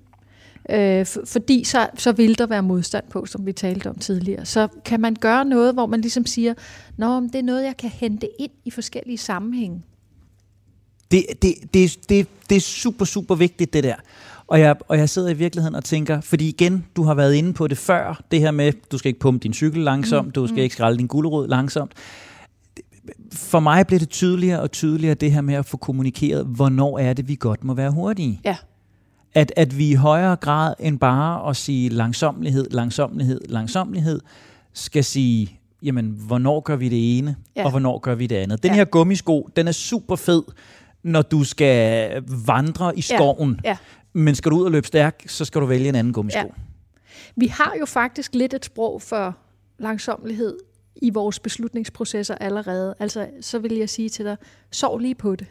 [0.70, 4.46] Øh, for, fordi så, så vil der være modstand på, som vi talte om tidligere.
[4.46, 6.54] Så kan man gøre noget, hvor man ligesom siger,
[6.98, 9.84] Nå, det er noget, jeg kan hente ind i forskellige sammenhænge.
[11.12, 13.96] Det, det, det, det, det er super, super vigtigt, det der.
[14.48, 17.54] Og jeg, og jeg sidder i virkeligheden og tænker, fordi igen, du har været inde
[17.54, 20.48] på det før, det her med, du skal ikke pumpe din cykel langsomt, mm, du
[20.48, 20.62] skal mm.
[20.64, 21.92] ikke skrælle din gulerod langsomt.
[23.34, 27.14] For mig bliver det tydeligere og tydeligere, det her med at få kommunikeret, hvornår er
[27.14, 28.42] det, vi godt må være hurtige.
[28.46, 28.56] Ja.
[29.34, 34.20] At, at vi i højere grad end bare at sige langsomlighed, langsomlighed, langsomlighed,
[34.74, 37.36] skal sige, jamen, hvornår gør vi det ene.
[37.56, 37.64] Ja.
[37.66, 38.64] og hvornår gør vi det andet.
[38.64, 38.76] Den Ja.
[38.76, 40.44] her gummisko, den er super fed,
[41.04, 42.12] når du skal
[42.46, 43.60] vandre i skoven.
[43.64, 43.78] Ja, ja.
[44.18, 46.40] Men skal du ud og løbe stærk, så skal du vælge en anden gummisko.
[46.40, 46.62] Ja.
[47.36, 49.38] Vi har jo faktisk lidt et sprog for
[49.78, 50.58] langsomlighed
[50.96, 52.96] i vores beslutningsprocesser allerede.
[53.00, 54.38] Altså, så vil jeg sige til dig,
[54.72, 55.48] sov lige på det.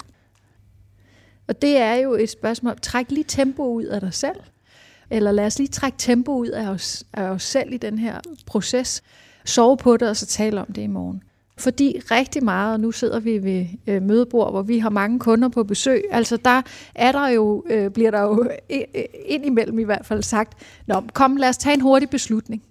[1.48, 4.37] Og det er jo et spørgsmål, træk lige tempo ud af dig selv,
[5.11, 8.20] eller lad os lige trække tempo ud af os, af os selv i den her
[8.46, 9.02] proces,
[9.44, 11.22] sove på det, og så tale om det i morgen.
[11.59, 15.49] Fordi rigtig meget, og nu sidder vi ved øh, mødebord, hvor vi har mange kunder
[15.49, 16.62] på besøg, altså der
[16.95, 18.51] er der jo, øh, bliver der jo
[19.27, 20.53] indimellem i hvert fald sagt,
[20.87, 22.62] Nå, kom lad os tage en hurtig beslutning.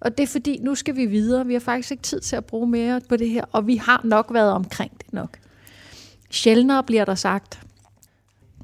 [0.00, 1.46] Og det er fordi, nu skal vi videre.
[1.46, 4.00] Vi har faktisk ikke tid til at bruge mere på det her, og vi har
[4.04, 5.38] nok været omkring det nok.
[6.30, 7.60] Sjældnere bliver der sagt,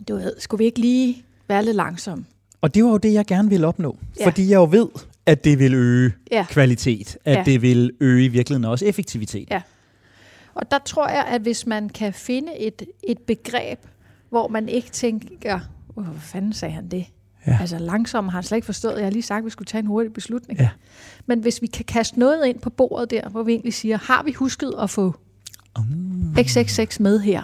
[0.09, 2.25] du ved, skulle vi ikke lige være lidt langsomme?
[2.61, 3.97] Og det var jo det, jeg gerne ville opnå.
[4.21, 4.27] Ja.
[4.27, 4.88] Fordi jeg jo ved,
[5.26, 6.46] at det vil øge ja.
[6.50, 7.18] kvalitet.
[7.24, 7.42] At ja.
[7.44, 9.50] det vil øge i virkeligheden også effektivitet.
[9.50, 9.62] Ja.
[10.54, 13.78] Og der tror jeg, at hvis man kan finde et, et begreb,
[14.30, 15.61] hvor man ikke tænker,
[15.94, 17.06] hvor fanden sagde han det?
[17.46, 17.58] Ja.
[17.61, 18.96] Altså langsomt har han slet ikke forstået.
[18.96, 20.61] Jeg har lige sagt, at vi skulle tage en hurtig beslutning.
[20.61, 20.68] Ja.
[21.26, 24.22] Men hvis vi kan kaste noget ind på bordet der, hvor vi egentlig siger, har
[24.22, 25.14] vi husket at få
[25.78, 26.37] um.
[26.40, 27.42] XXX med her,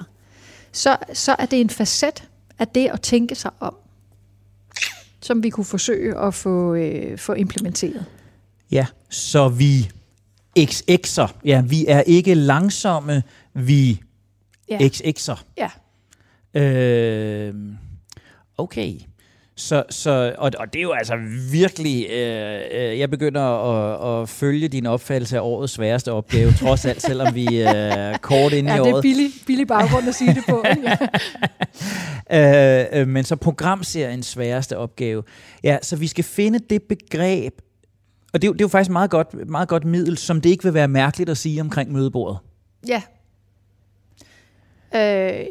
[0.72, 3.74] så, så er det en facet af det at tænke sig om,
[5.28, 8.04] som vi kunne forsøge at få, øh, få implementeret.
[8.70, 9.90] Ja, så vi
[10.58, 11.32] XX'er.
[11.44, 13.22] Ja, vi er ikke langsomme,
[13.54, 14.00] vi
[14.70, 14.78] ja.
[14.78, 15.42] XX'er.
[15.56, 15.70] Ja.
[16.60, 17.54] Øh,
[18.58, 18.94] okay.
[19.58, 21.14] Så, så, og, og det er jo altså
[21.52, 26.84] virkelig, øh, øh, jeg begynder at, at følge din opfattelse af årets sværeste opgave, trods
[26.84, 28.86] alt, selvom vi er øh, kort inde ja, i året.
[28.86, 30.64] Ja, det er billig, billig baggrund at sige det på.
[32.30, 32.80] Ja.
[32.90, 35.22] øh, øh, men så programserien sværeste opgave.
[35.64, 37.52] Ja, så vi skal finde det begreb,
[38.32, 40.74] og det, det er jo faktisk meget godt, meget godt middel, som det ikke vil
[40.74, 42.38] være mærkeligt at sige omkring mødebordet.
[42.88, 43.02] Ja,
[44.94, 45.46] Øh,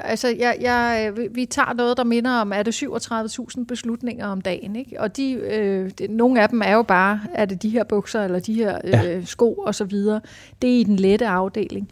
[0.00, 4.76] altså, jeg, jeg, vi tager noget, der minder om, er det 37.000 beslutninger om dagen,
[4.76, 5.00] ikke?
[5.00, 8.24] Og de, øh, det, nogle af dem er jo bare, er det de her bukser,
[8.24, 9.16] eller de her ja.
[9.16, 10.20] øh, sko, og så videre.
[10.62, 11.90] Det er i den lette afdeling.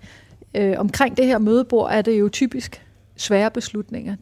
[0.54, 2.82] Øh, omkring det her mødebord er det jo typisk
[3.16, 4.16] svære beslutninger.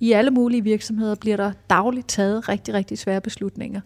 [0.00, 3.80] I alle mulige virksomheder bliver der dagligt taget rigtig, rigtig svære beslutninger.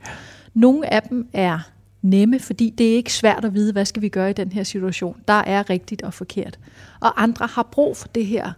[0.54, 1.58] Nogle af dem er
[2.02, 4.62] nemme, fordi det er ikke svært at vide, hvad skal vi gøre i den her
[4.62, 5.16] situation.
[5.28, 6.58] Der er rigtigt og forkert.
[7.00, 8.52] Og andre har brug for det her,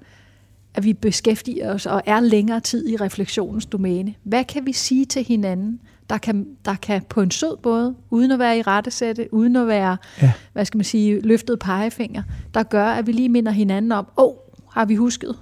[0.74, 4.14] at vi beskæftiger os og er længere tid i refleksionens domæne.
[4.22, 8.30] Hvad kan vi sige til hinanden, der kan, der kan på en sød måde, uden
[8.30, 10.32] at være i rettesætte, uden at være, ja.
[10.52, 12.22] hvad skal man sige, løftet pegefinger,
[12.54, 14.34] der gør, at vi lige minder hinanden om, åh, oh,
[14.72, 15.36] har vi husket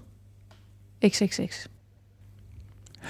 [1.07, 1.67] XXX.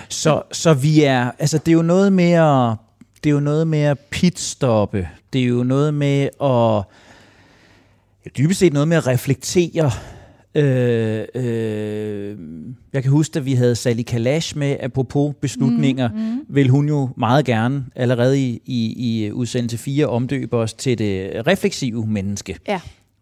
[0.09, 2.77] Så, så vi er, altså det er jo noget mere
[3.25, 5.09] det er jo noget med at pitstoppe.
[5.33, 6.85] Det er jo noget med at...
[8.25, 9.91] Ja, dybest set noget med at reflektere.
[10.55, 12.37] Øh, øh,
[12.93, 16.41] jeg kan huske, at vi havde Sally Kalash med, apropos beslutninger, mm, mm.
[16.49, 21.47] vil hun jo meget gerne allerede i, i, i udsendelse 4 omdøbe os til det
[21.47, 22.59] refleksive menneske.
[22.69, 22.81] Ja,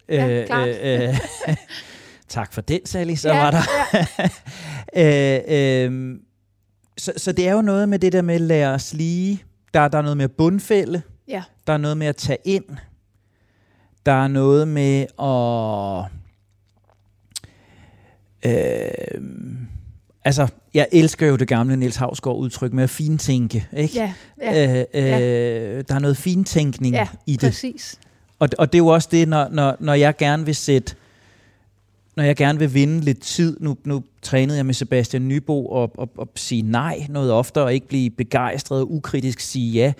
[0.08, 0.68] ja øh, klart.
[0.68, 1.16] Øh, øh,
[2.28, 3.62] tak for den, Sally, så ja, var der.
[4.96, 5.38] Ja.
[5.86, 6.18] øh, øh,
[6.98, 9.42] så, så det er jo noget med det der med at lade os lige
[9.76, 11.02] der, der er noget med at bundfælde.
[11.28, 11.42] Ja.
[11.66, 12.64] Der er noget med at tage ind.
[14.06, 16.10] Der er noget med at...
[18.44, 19.22] Øh,
[20.24, 23.68] altså, jeg elsker jo det gamle Niels Havsgaard udtryk med at fintænke.
[23.76, 23.94] Ikke?
[23.94, 25.82] Ja, ja, øh, øh, ja.
[25.82, 27.40] Der er noget fintænkning ja, i det.
[27.40, 27.98] præcis.
[28.38, 30.94] Og, og det er jo også det, når, når, når jeg gerne vil sætte
[32.16, 35.92] når jeg gerne vil vinde lidt tid, nu, nu trænede jeg med Sebastian Nybo og,
[35.98, 39.92] og, og sige nej noget oftere, og ikke blive begejstret og ukritisk sige ja.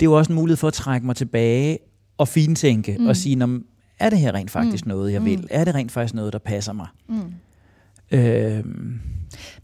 [0.00, 1.78] Det er jo også en mulighed for at trække mig tilbage
[2.18, 3.06] og fintænke mm.
[3.06, 3.62] og sige,
[3.98, 4.88] er det her rent faktisk mm.
[4.88, 5.38] noget, jeg vil?
[5.38, 5.46] Mm.
[5.50, 6.86] Er det rent faktisk noget, der passer mig?
[7.08, 7.34] Mm.
[8.10, 9.00] Øhm.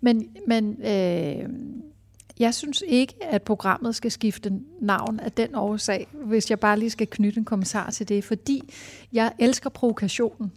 [0.00, 1.48] Men, men øh,
[2.38, 6.90] jeg synes ikke, at programmet skal skifte navn af den årsag, hvis jeg bare lige
[6.90, 8.62] skal knytte en kommentar til det, fordi
[9.12, 10.52] jeg elsker provokationen.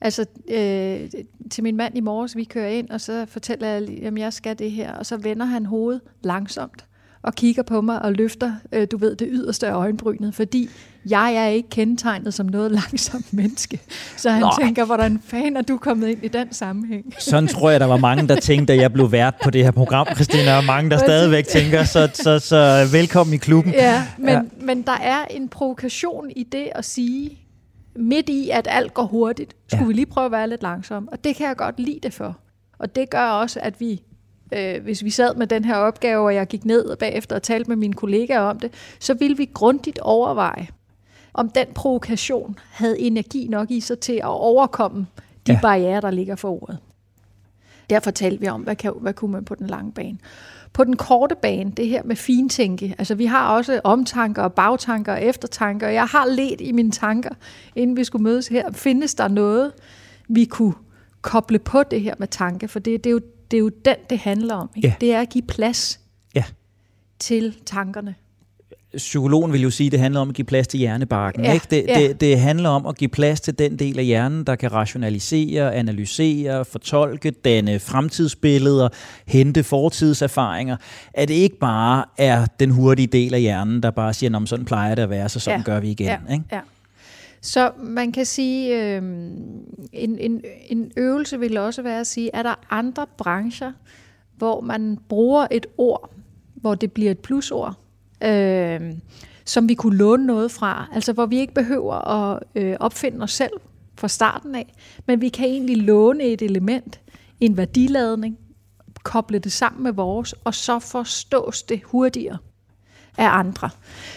[0.00, 1.10] Altså, øh,
[1.50, 4.58] til min mand i morges, vi kører ind, og så fortæller jeg, at jeg skal
[4.58, 6.84] det her, og så vender han hovedet langsomt
[7.22, 10.68] og kigger på mig og løfter, øh, du ved, det yderste af øjenbrynet, fordi
[11.08, 13.80] jeg er ikke kendetegnet som noget langsomt menneske.
[14.16, 14.50] Så han Nå.
[14.60, 17.14] tænker, hvordan fanden er du kommet ind i den sammenhæng?
[17.18, 19.70] Sådan tror jeg, der var mange, der tænkte, at jeg blev vært på det her
[19.70, 23.72] program, Christina, og mange, der stadigvæk tænker, så, så, så velkommen i klubben.
[23.72, 24.40] Ja, men, ja.
[24.60, 27.38] men der er en provokation i det at sige,
[27.96, 29.86] midt i, at alt går hurtigt, skulle ja.
[29.86, 31.08] vi lige prøve at være lidt langsom.
[31.12, 32.38] Og det kan jeg godt lide det for.
[32.78, 34.02] Og det gør også, at vi,
[34.52, 37.42] øh, hvis vi sad med den her opgave, og jeg gik ned og bagefter og
[37.42, 40.68] talte med mine kollegaer om det, så ville vi grundigt overveje,
[41.34, 45.06] om den provokation havde energi nok i sig til at overkomme
[45.46, 45.58] de ja.
[45.62, 46.78] barriere, der ligger for ordet.
[47.90, 50.18] Derfor talte vi om, hvad, kan, hvad kunne man på den lange bane.
[50.72, 55.12] På den korte bane, det her med fintænke, altså vi har også omtanker og bagtanker
[55.12, 57.30] og eftertanker, jeg har let i mine tanker,
[57.76, 58.72] inden vi skulle mødes her.
[58.72, 59.72] Findes der noget,
[60.28, 60.74] vi kunne
[61.22, 62.68] koble på det her med tanke?
[62.68, 64.70] For det, det, er, jo, det er jo den, det handler om.
[64.76, 64.88] Ikke?
[64.88, 64.94] Ja.
[65.00, 66.00] Det er at give plads
[66.34, 66.44] Ja.
[67.18, 68.14] til tankerne.
[68.96, 71.44] Psykologen vil jo sige, at det handler om at give plads til hjernebarken.
[71.44, 71.66] Ja, Ikke?
[71.70, 72.00] Det, ja.
[72.00, 75.74] det, det handler om at give plads til den del af hjernen, der kan rationalisere,
[75.74, 78.88] analysere, fortolke, danne fremtidsbilleder,
[79.26, 80.76] hente fortidserfaringer.
[81.14, 84.94] At det ikke bare er den hurtige del af hjernen, der bare siger, sådan plejer
[84.94, 86.06] det at være, så sådan Ja, gør vi igen.
[86.06, 86.44] Ja, Ikke?
[86.52, 86.60] ja.
[87.40, 89.02] Så man kan sige, øh,
[89.92, 93.72] en, en, en øvelse vil også være at sige, er der andre brancher,
[94.36, 96.10] hvor man bruger et ord,
[96.54, 97.74] hvor det bliver et plusord,
[98.24, 98.92] øh,
[99.44, 103.32] som vi kunne låne noget fra, altså hvor vi ikke behøver at øh, opfinde os
[103.32, 103.52] selv
[103.98, 104.74] fra starten af,
[105.06, 107.00] men vi kan egentlig låne et element,
[107.40, 108.38] en værdiladning,
[109.02, 112.38] koble det sammen med vores, og så forstås det hurtigere
[113.18, 113.70] af andre.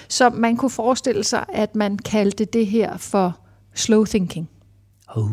[0.08, 3.40] Så man kunne forestille sig, at man kaldte det her for
[3.74, 4.50] slow thinking.
[5.18, 5.32] Uh.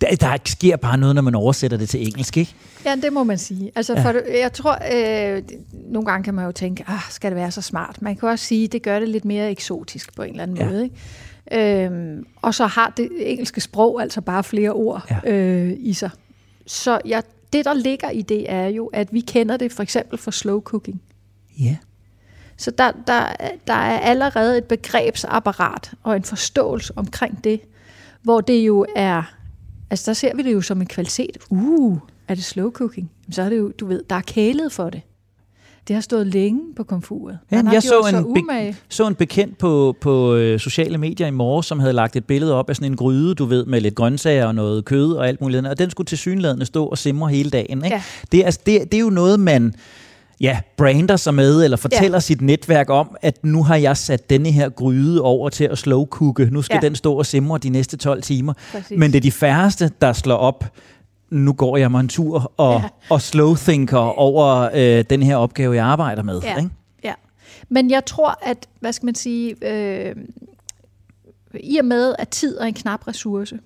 [0.00, 2.54] Der, der sker bare noget, når man oversætter det til engelsk, ikke?
[2.84, 3.72] Ja, det må man sige.
[3.74, 4.04] Altså, Ja.
[4.04, 7.62] for, jeg tror, øh, nogle gange kan man jo tænke, ah, skal det være så
[7.62, 8.02] smart?
[8.02, 10.66] Man kan også sige, det gør det lidt mere eksotisk på en eller anden Ja.
[10.68, 10.84] måde.
[10.84, 11.84] Ikke?
[11.84, 15.30] Øhm, og så har det engelske sprog altså bare flere ord Ja.
[15.32, 16.10] øh, i sig.
[16.66, 17.20] Så ja,
[17.52, 20.60] det, der ligger i det, er jo, at vi kender det for eksempel for slow
[20.60, 21.02] cooking.
[21.60, 21.76] Ja.
[22.56, 23.26] Så der, der,
[23.66, 27.60] der er allerede et begrebsapparat og en forståelse omkring det,
[28.22, 29.22] hvor det jo er,
[29.90, 31.36] altså der ser vi det jo som en kvalitet.
[31.50, 31.98] Uh,
[32.28, 33.10] er det slow cooking?
[33.30, 35.00] Så er det jo, du ved, der er kælet for det.
[35.88, 37.38] Det har stået længe på komfuret.
[37.50, 38.72] Ja, jeg så en, umage.
[38.72, 42.24] be- så en bekendt på, på øh, sociale medier i morges, som havde lagt et
[42.24, 45.28] billede op af sådan en gryde, du ved, med lidt grøntsager og noget kød og
[45.28, 45.70] alt muligt andet.
[45.70, 47.84] Og den skulle til synlædende stå og simre hele dagen.
[47.84, 47.96] Ikke?
[47.96, 48.02] Ja.
[48.32, 49.74] Det, er, altså, det, det er jo noget, man
[50.42, 52.20] ja, brander sig med, eller fortæller ja.
[52.20, 56.06] sit netværk om, at nu har jeg sat denne her gryde over til at slow
[56.06, 56.44] cooke.
[56.44, 56.86] Nu skal Ja.
[56.88, 58.52] den stå og simre de næste 12 timer.
[58.72, 58.98] Præcis.
[58.98, 60.64] Men det er de færreste, der slår op,
[61.30, 62.88] nu går jeg mig en tur og, Ja.
[63.10, 66.40] og slow thinker over øh, den her opgave, jeg arbejder med.
[66.42, 66.56] Ja.
[66.56, 66.70] Ikke?
[67.04, 67.12] Ja.
[67.68, 70.16] Men jeg tror, at, hvad skal man sige, øh,
[71.60, 73.58] i og med, at tid er en knap ressource,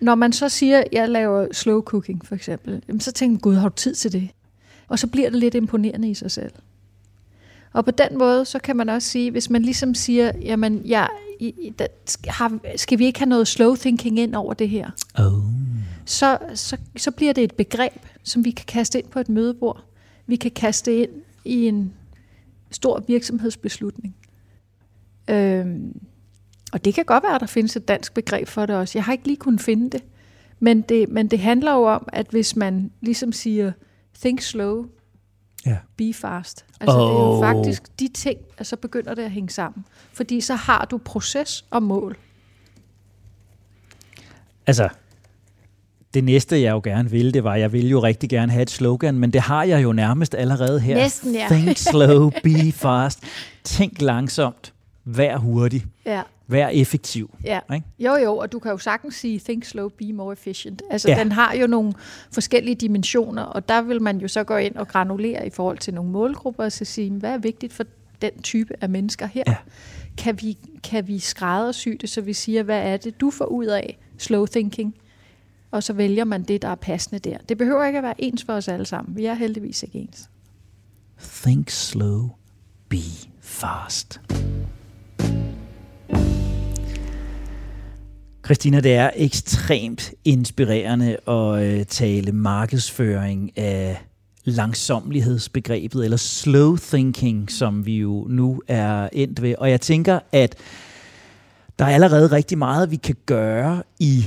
[0.00, 3.54] når man så siger, at jeg laver slow cooking for eksempel, så tænker man, gud,
[3.54, 4.28] har du tid til det?
[4.88, 6.52] Og så bliver det lidt imponerende i sig selv.
[7.72, 11.08] Og på den måde, så kan man også sige, hvis man ligesom siger, jamen, jeg,
[11.78, 14.90] der, skal, har, skal vi ikke have noget slow thinking ind over det her?
[15.18, 15.42] Oh.
[16.04, 19.84] så, så, så bliver det et begreb, som vi kan kaste ind på et mødebord.
[20.26, 21.10] Vi kan kaste ind
[21.44, 21.92] i en
[22.70, 24.16] stor virksomhedsbeslutning.
[25.30, 26.00] Øhm,
[26.72, 28.98] og det kan godt være, at der findes et dansk begreb for det også.
[28.98, 30.04] Jeg har ikke lige kunnet finde det.
[30.60, 33.72] Men det, men det handler jo om, at hvis man ligesom siger,
[34.20, 34.84] think slow,
[35.66, 35.76] Ja.
[35.96, 36.64] be fast.
[36.80, 37.08] Altså oh.
[37.08, 39.84] det er jo faktisk de ting, at så begynder det at hænge sammen.
[40.12, 42.16] Fordi så har du proces og mål.
[44.66, 44.88] Altså,
[46.14, 48.70] det næste, jeg jo gerne ville, det var, jeg ville jo rigtig gerne have et
[48.70, 50.94] slogan, men det har jeg jo nærmest allerede her.
[50.94, 51.46] Næsten, ja.
[51.50, 53.20] Think slow, be fast.
[53.64, 54.72] Tænk langsomt.
[55.04, 55.86] Vær hurtig.
[56.06, 56.22] Ja.
[56.48, 57.34] Vær effektiv.
[57.44, 57.60] Ja.
[57.74, 57.86] Ikke?
[57.98, 60.82] Jo, jo, og du kan jo sagtens sige, think slow, be more efficient.
[60.90, 61.18] Altså, Ja.
[61.18, 61.92] den har jo nogle
[62.32, 65.94] forskellige dimensioner, og der vil man jo så gå ind og granulere i forhold til
[65.94, 67.84] nogle målgrupper, og så sige, hvad er vigtigt for
[68.22, 69.42] den type af mennesker her?
[69.46, 69.54] Ja.
[70.18, 73.66] Kan, vi, kan vi skræddersy det, så vi siger, hvad er det, du får ud
[73.66, 74.94] af slow thinking?
[75.70, 77.38] Og så vælger man det, der er passende der.
[77.48, 79.16] Det behøver ikke at være ens for os alle sammen.
[79.16, 80.30] Vi er heldigvis ikke ens.
[81.42, 82.30] Think slow,
[82.88, 82.96] be
[83.40, 84.20] fast.
[88.46, 93.98] Christina, det er ekstremt inspirerende at øh, tale markedsføring af
[94.44, 99.54] langsomlighedsbegrebet, eller slow thinking, som vi jo nu er endt ved.
[99.58, 100.54] Og jeg tænker, at
[101.78, 104.26] der er allerede rigtig meget, vi kan gøre i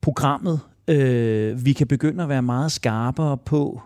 [0.00, 0.60] programmet.
[0.88, 3.82] Øh, vi kan begynde at være meget skarpere på,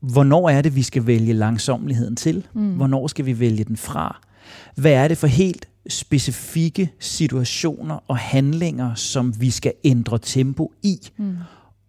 [0.00, 2.46] hvornår er det, vi skal vælge langsomligheden til?
[2.54, 2.74] Mm.
[2.74, 4.20] Hvornår skal vi vælge den fra?
[4.76, 10.98] Hvad er det for helt specifikke situationer og handlinger, som vi skal ændre tempo i?
[11.16, 11.36] Mm.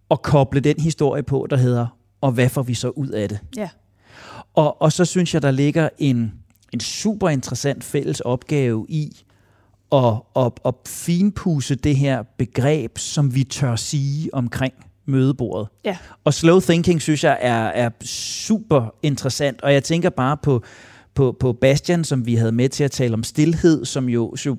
[0.10, 1.88] Og koble den historie på, der hedder,
[2.22, 3.40] og hvad får vi så ud af det?
[3.58, 3.70] Ja.
[4.54, 6.34] Og, og så synes jeg, der ligger en,
[6.74, 9.24] en super interessant fælles opgave i
[9.92, 14.74] at, at, at finpudse det her begreb, som vi tør sige omkring
[15.06, 15.68] mødebordet.
[15.86, 15.98] Ja.
[16.24, 19.62] Og slow thinking, synes jeg, er, er super interessant.
[19.62, 20.64] Og jeg tænker bare på,
[21.16, 24.58] på, på Bastian, som vi havde med til at tale om stillhed, som jo, jo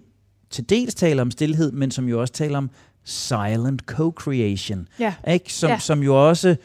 [0.51, 2.71] til dels taler om stillhed, men som jo også taler om
[3.05, 4.87] silent co-creation.
[5.01, 5.15] Ja.
[5.29, 5.53] Ikke?
[5.53, 5.79] Som, Ja.
[5.79, 6.57] som jo også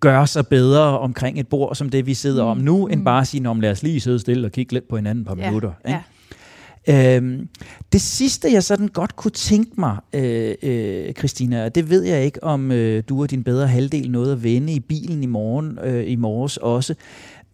[0.00, 3.26] gøre sig bedre omkring et bord, som det vi sidder om nu, end bare at
[3.26, 5.46] sige, om lad os lige sidde stille og kigge lidt på hinanden et par Ja,
[5.46, 5.72] minutter.
[5.88, 5.90] ja.
[5.90, 7.16] Ikke?
[7.16, 7.48] Øhm,
[7.92, 12.24] det sidste, jeg sådan godt kunne tænke mig, øh, øh, Christina, og det ved jeg
[12.24, 15.78] ikke, om øh, du og din bedre halvdel nåede at vende i bilen i morgen,
[15.84, 16.94] øh, i morges også,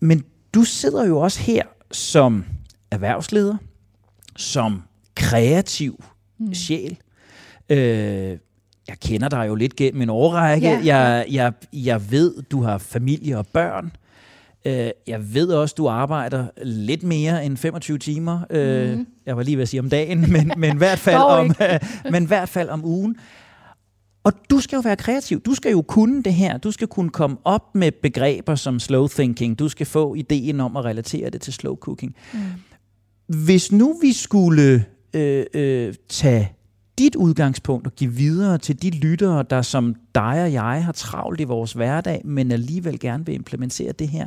[0.00, 0.24] men
[0.54, 1.62] du sidder jo også her
[1.92, 2.44] som
[2.90, 3.56] erhvervsleder,
[4.36, 4.82] som
[5.14, 6.04] kreativ
[6.38, 6.54] mm.
[6.54, 6.96] sjæl.
[7.68, 8.38] Øh,
[8.88, 10.68] jeg kender dig jo lidt gennem en årrække.
[10.68, 10.80] Ja.
[10.84, 13.92] Jeg, jeg, jeg ved, du har familie og børn.
[14.64, 18.40] Øh, jeg ved også, du arbejder lidt mere end 25 timer.
[18.50, 21.54] Øh, Jeg var lige ved at sige om dagen, men, men, i hvert fald om,
[22.12, 23.16] men i hvert fald om ugen.
[24.26, 25.40] Og du skal jo være kreativ.
[25.40, 26.58] Du skal jo kunne det her.
[26.58, 29.58] Du skal kunne komme op med begreber som slow thinking.
[29.58, 32.14] Du skal få ideen om at relatere det til slow cooking.
[32.32, 32.38] Mm.
[33.44, 36.52] Hvis nu vi skulle øh, øh, tage
[36.98, 41.40] dit udgangspunkt og give videre til de lyttere, der som dig og jeg har travlt
[41.40, 44.26] i vores hverdag, men alligevel gerne vil implementere det her.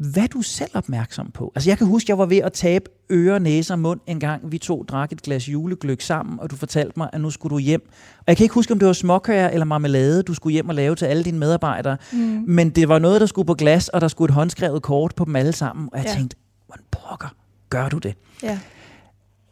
[0.00, 1.52] Hvad er du selv opmærksom på?
[1.54, 4.52] Altså jeg kan huske, jeg var ved at tabe øre, næse og mund en gang.
[4.52, 7.58] Vi to drak et glas julegløk sammen, og du fortalte mig, at nu skulle du
[7.58, 7.82] hjem.
[8.18, 10.74] Og jeg kan ikke huske, om det var småkager eller marmelade, du skulle hjem og
[10.74, 11.96] lave til alle dine medarbejdere.
[12.12, 12.18] Mm.
[12.46, 15.24] Men det var noget, der skulle på glas, og der skulle et håndskrevet kort på
[15.24, 15.88] dem alle sammen.
[15.92, 16.10] Og jeg Ja.
[16.10, 16.16] ja.
[16.16, 16.36] tænkte,
[16.66, 17.28] hvordan pokker
[17.70, 18.14] gør du det?
[18.42, 18.58] Ja.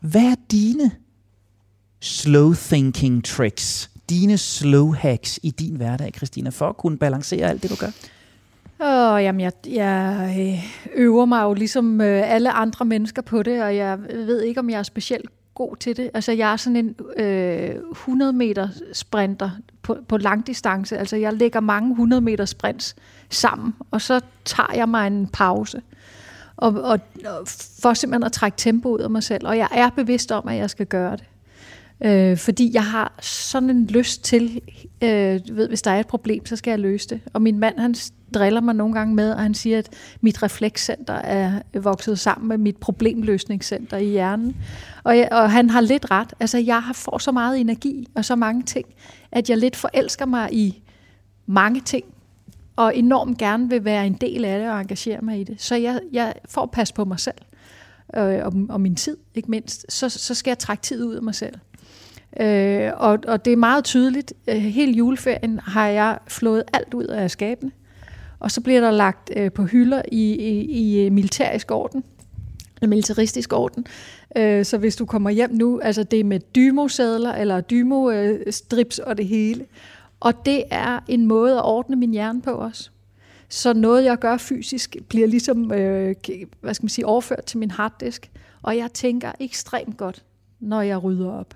[0.01, 0.90] Hvad er dine
[2.01, 7.62] slow thinking tricks, dine slow hacks i din hverdag, Christina, for at kunne balancere alt
[7.62, 7.90] det, du gør?
[8.81, 10.64] Åh, jamen, jeg, jeg øh,
[10.95, 14.70] øver mig jo ligesom øh, alle andre mennesker på det, og jeg ved ikke, om
[14.70, 16.11] jeg er specielt god til det.
[16.14, 19.51] Altså, jeg er sådan en øh, 100 meter sprinter
[19.83, 20.99] på, på langdistance.
[20.99, 22.97] Altså, jeg lægger mange 100 meter sprints
[23.31, 25.83] sammen, og så tager jeg mig en pause.
[26.57, 27.49] Og, og, og
[27.83, 29.47] for simpelthen at trække tempo ud af mig selv.
[29.47, 31.24] Og jeg er bevidst om, at jeg skal gøre det.
[32.05, 34.61] Øh, fordi jeg har sådan en lyst til,
[35.03, 37.20] øh, du ved, hvis der er et problem, så skal jeg løse det.
[37.33, 37.95] Og min mand, han
[38.35, 39.89] driller mig nogle gange med, og han siger, at
[40.20, 44.57] mit reflekscenter er vokset sammen med mit problemløsningscenter i hjernen.
[45.05, 46.35] Og, jeg, og han har lidt ret.
[46.41, 48.87] Altså, jeg har får så meget energi og så mange ting,
[49.33, 50.83] at jeg lidt forelsker mig i
[51.47, 52.05] mange ting,
[52.76, 55.62] og enormt gerne vil være en del af det og engagere mig i det.
[55.62, 57.39] Så jeg, jeg får at passe på mig selv
[58.16, 59.93] øh, og, og min tid, ikke mindst.
[59.93, 61.55] Så, så skal jeg trække tid ud af mig selv.
[62.41, 64.33] Øh, og, og det er meget tydeligt.
[64.49, 67.70] Øh, hele juleferien har jeg flået alt ud af skabene.
[68.41, 72.05] Og så bliver der lagt øh, på hylder i, i, i militærisk orden,
[72.82, 73.86] en militaristisk orden.
[74.36, 79.16] Øh, så hvis du kommer hjem nu, altså det er med dymo-sædler eller dymo-strips og
[79.16, 79.64] det hele.
[80.20, 82.91] Og det er en måde at ordne min hjerne på også.
[83.49, 86.14] Så noget, jeg gør fysisk, bliver ligesom øh,
[86.61, 88.30] hvad skal man sige, overført til min harddisk.
[88.62, 90.22] Og jeg tænker ekstremt godt,
[90.61, 91.55] når jeg rydder op.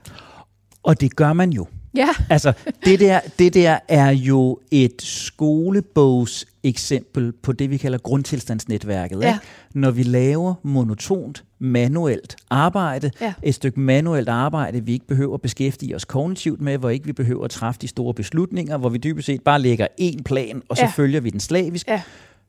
[0.83, 1.66] Og det gør man jo.
[1.97, 2.53] Ja, Altså,
[2.85, 9.21] det der, det der er jo et skolebogs eksempel på det, vi kalder grundtilstandsnetværket.
[9.23, 9.29] Ja.
[9.29, 9.39] Ikke?
[9.75, 13.35] Når vi laver monotont, manuelt arbejde, Ja.
[13.43, 17.13] et stykke manuelt arbejde, vi ikke behøver at beskæftige os kognitivt med, hvor ikke vi
[17.13, 20.77] behøver at træffe de store beslutninger, hvor vi dybest set bare lægger én plan, og
[20.77, 20.91] så Ja.
[20.97, 22.03] følger vi den slavisk, ja,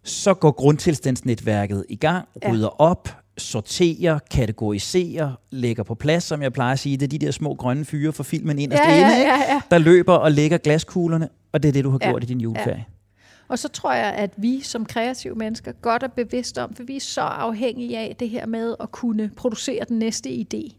[0.04, 2.52] så går grundtilstandsnetværket i gang, Ja.
[2.52, 6.98] rydder op, sorterer, kategoriserer, lægger på plads, som jeg plejer at sige.
[6.98, 9.32] Det er de der små grønne fyre for filmen inderst Ja, ja, inde, ikke?
[9.32, 9.62] ja, ja.
[9.72, 12.10] der løber og lægger glaskuglerne, og det er det, du har Ja.
[12.10, 12.86] gjort i din juleferie.
[13.48, 16.96] Og så tror jeg, at vi som kreative mennesker godt er bevidste om, for vi
[16.96, 20.76] er så afhængige af det her med at kunne producere den næste idé.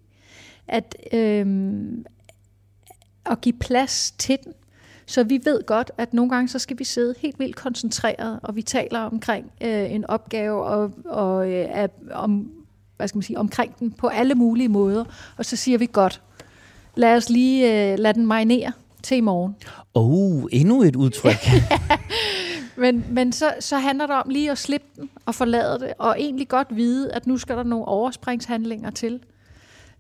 [0.69, 2.05] At, øhm,
[3.27, 4.53] at give plads til den.
[5.07, 8.57] Så vi ved godt, at nogle gange så skal vi sidde helt vildt koncentreret, og
[8.57, 12.51] vi taler omkring øh, en opgave og, og øh, om,
[12.97, 15.05] hvad skal man sige, omkring den på alle mulige måder.
[15.37, 16.23] Og så siger vi godt,
[16.95, 19.57] lad os lige øh, lade den marinere til i morgen.
[19.95, 21.37] Oh, endnu et udtryk.
[22.77, 26.17] Men, men så, så handler det om lige at slippe den og forlade det, og
[26.19, 29.21] egentlig godt vide, at nu skal der nogle overspringshandlinger til.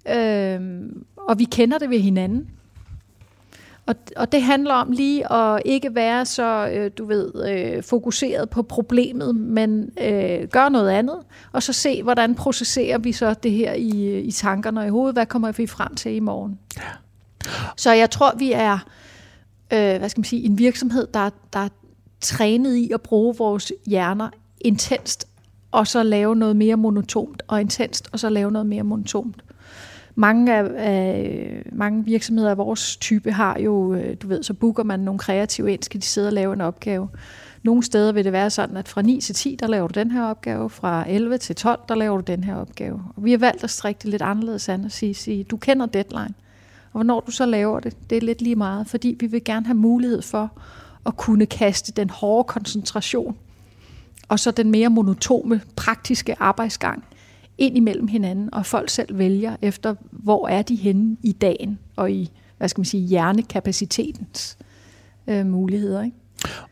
[0.08, 2.50] Øhm, og vi kender det ved hinanden.
[3.86, 8.50] Og, og det handler om lige at ikke være så, øh, du ved, øh, fokuseret
[8.50, 11.18] på problemet, men øh, gøre noget andet,
[11.52, 15.14] og så se, hvordan processerer vi så det her i, i tankerne og i hovedet.
[15.14, 16.58] Hvad kommer vi frem til i morgen?
[17.76, 18.78] Så jeg tror, vi er
[19.72, 21.68] øh, hvad skal man sige, en virksomhed, der, der er
[22.24, 25.28] trænet i at bruge vores hjerner intenst,
[25.70, 29.44] og så lave noget mere monotont, og intenst, og så lave noget mere monotont.
[30.14, 34.82] Mange, af, af, mange virksomheder af vores type har jo, øh, du ved, så booker
[34.82, 37.08] man nogle kreative ind, skal de sidde og lave en opgave.
[37.62, 40.10] Nogle steder vil det være sådan, at fra 9 til 10, der laver du den
[40.10, 43.02] her opgave, fra 11 til 12, der laver du den her opgave.
[43.16, 45.86] Og vi har valgt at strikke det lidt anderledes an og sige, sige, du kender
[45.86, 46.34] deadline.
[46.92, 49.66] Og hvornår du så laver det, det er lidt lige meget, fordi vi vil gerne
[49.66, 50.52] have mulighed for
[51.06, 53.36] at kunne kaste den hårde koncentration
[54.28, 57.04] og så den mere monotome, praktiske arbejdsgang
[57.58, 62.12] ind imellem hinanden, og folk selv vælger efter, hvor er de henne i dagen og
[62.12, 64.56] i, hvad skal man sige, hjernekapacitetens
[65.26, 66.02] øh, muligheder.
[66.02, 66.16] Ikke?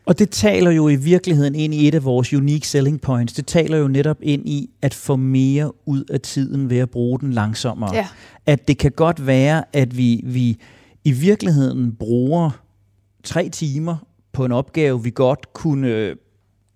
[0.05, 3.33] Og det taler jo i virkeligheden ind i et af vores unique selling points.
[3.33, 7.19] Det taler jo netop ind i at få mere ud af tiden ved at bruge
[7.19, 7.95] den langsommere.
[7.95, 8.07] Ja.
[8.45, 10.57] At det kan godt være, at vi, vi
[11.03, 12.49] i virkeligheden bruger
[13.23, 13.97] tre timer
[14.33, 16.13] på en opgave, vi godt kunne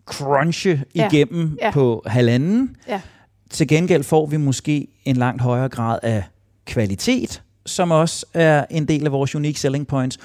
[0.06, 1.08] crunche Ja.
[1.12, 1.72] igennem Ja.
[1.72, 2.76] på halvanden.
[2.88, 3.02] Ja.
[3.50, 6.24] Til gengæld får vi måske en langt højere grad af
[6.66, 10.18] kvalitet, som også er en del af vores unique selling points.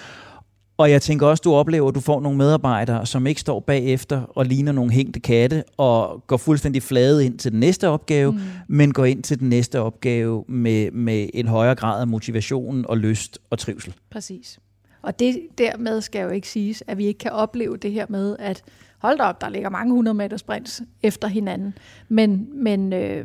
[0.76, 4.20] Og jeg tænker også, du oplever, at du får nogle medarbejdere, som ikke står bagefter
[4.22, 8.38] og ligner nogle hængte katte, og går fuldstændig flade ind til den næste opgave, mm.
[8.68, 12.98] men går ind til den næste opgave med, med en højere grad af motivation og
[12.98, 13.94] lyst og trivsel.
[14.10, 14.58] Præcis.
[15.02, 18.36] Og det dermed skal jo ikke siges, at vi ikke kan opleve det her med,
[18.38, 18.62] at
[18.98, 21.74] hold da op, der ligger mange hundrede meter sprints efter hinanden.
[22.08, 23.24] Men, men, øh,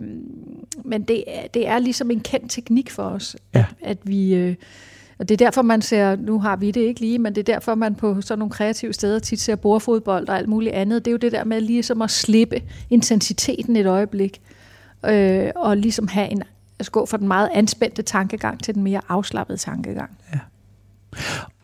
[0.86, 3.60] men det, er, det er ligesom en kendt teknik for os, Ja.
[3.60, 4.36] at, at vi...
[4.36, 4.56] Øh,
[5.20, 7.54] og det er derfor, man ser, nu har vi det ikke lige, men det er
[7.54, 11.06] derfor, man på sådan nogle kreative steder tit ser bordfodbold og alt muligt andet.
[11.06, 14.42] Det er jo det der med ligesom at slippe intensiteten et øjeblik,
[15.06, 16.44] øh, og ligesom have en,
[16.80, 20.10] altså gå fra den meget anspændte tankegang til den mere afslappede tankegang.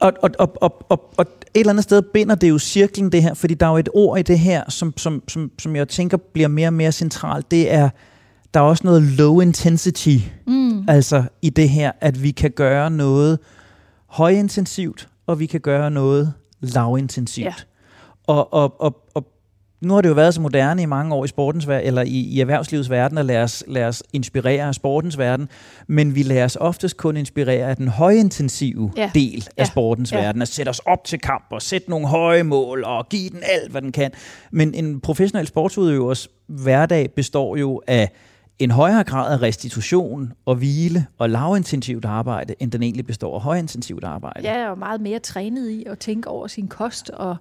[0.04, 3.24] Og, og, og, og, og, og et eller andet sted binder det jo cirklen det
[3.24, 5.88] her, fordi der er jo et ord i det her, som, som, som, som jeg
[5.88, 7.52] tænker bliver mere og mere centralt.
[7.52, 7.90] Det er,
[8.54, 10.86] der er også noget low intensity, Mm.
[10.90, 13.40] altså i det her, at vi kan gøre noget
[14.08, 17.46] højintensivt, og vi kan gøre noget lavintensivt.
[17.46, 17.54] Ja.
[18.28, 19.03] Og, og, og, og
[19.84, 22.40] nu har det jo været så moderne i mange år i sportens eller i, i
[22.40, 25.50] erhvervslivets verden at lade os, lade os inspirere af sportens verden,
[25.88, 29.12] men vi lader os oftest kun inspirere af den højintensive Ja.
[29.14, 29.66] del af Ja.
[29.66, 30.22] sportens Ja.
[30.22, 33.40] verden, at sætte os op til kamp og sætte nogle høje mål og give den
[33.44, 34.12] alt, hvad den kan.
[34.52, 38.10] Men en professionel sportsudøvers hverdag består jo af
[38.60, 43.42] en højere grad af restitution og hvile og lavintensivt arbejde, end den egentlig består af
[43.42, 44.48] højintensivt arbejde.
[44.48, 47.36] Er jo meget mere trænet i at tænke over sin kost og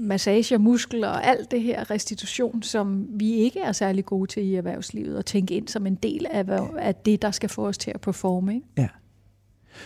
[0.00, 4.42] massage og muskler og alt det her restitution, som vi ikke er særlig gode til
[4.44, 6.44] i erhvervslivet, og tænke ind som en del af,
[6.78, 8.54] af det, der skal få os til at performe.
[8.54, 8.66] Ikke?
[8.78, 8.88] Ja.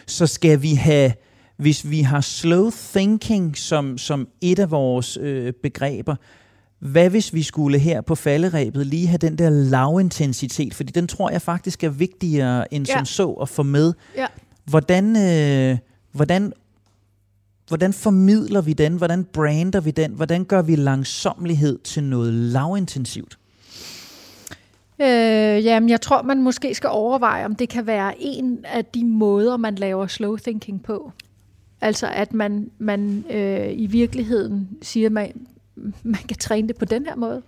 [0.06, 1.12] Så skal vi have,
[1.56, 6.16] hvis vi har slow thinking som, som et af vores øh, begreber,
[6.78, 11.30] hvad hvis vi skulle her på falderæbet lige have den der lavintensitet, fordi den tror
[11.30, 12.96] jeg faktisk er vigtigere end Ja.
[12.96, 13.92] som så at få med.
[14.16, 14.26] Ja.
[14.64, 15.78] Hvordan, øh,
[16.12, 16.52] hvordan,
[17.68, 18.96] hvordan formidler vi den?
[18.96, 20.12] Hvordan brander vi den?
[20.12, 23.38] Hvordan gør vi langsomlighed til noget lavintensivt?
[25.00, 29.04] Øh, jamen, jeg tror, man måske skal overveje, om det kan være en af de
[29.04, 31.12] måder, man laver slow thinking på.
[31.80, 35.46] Altså, at man, man øh, i virkeligheden siger, at man,
[36.02, 37.42] man kan træne det på den her måde.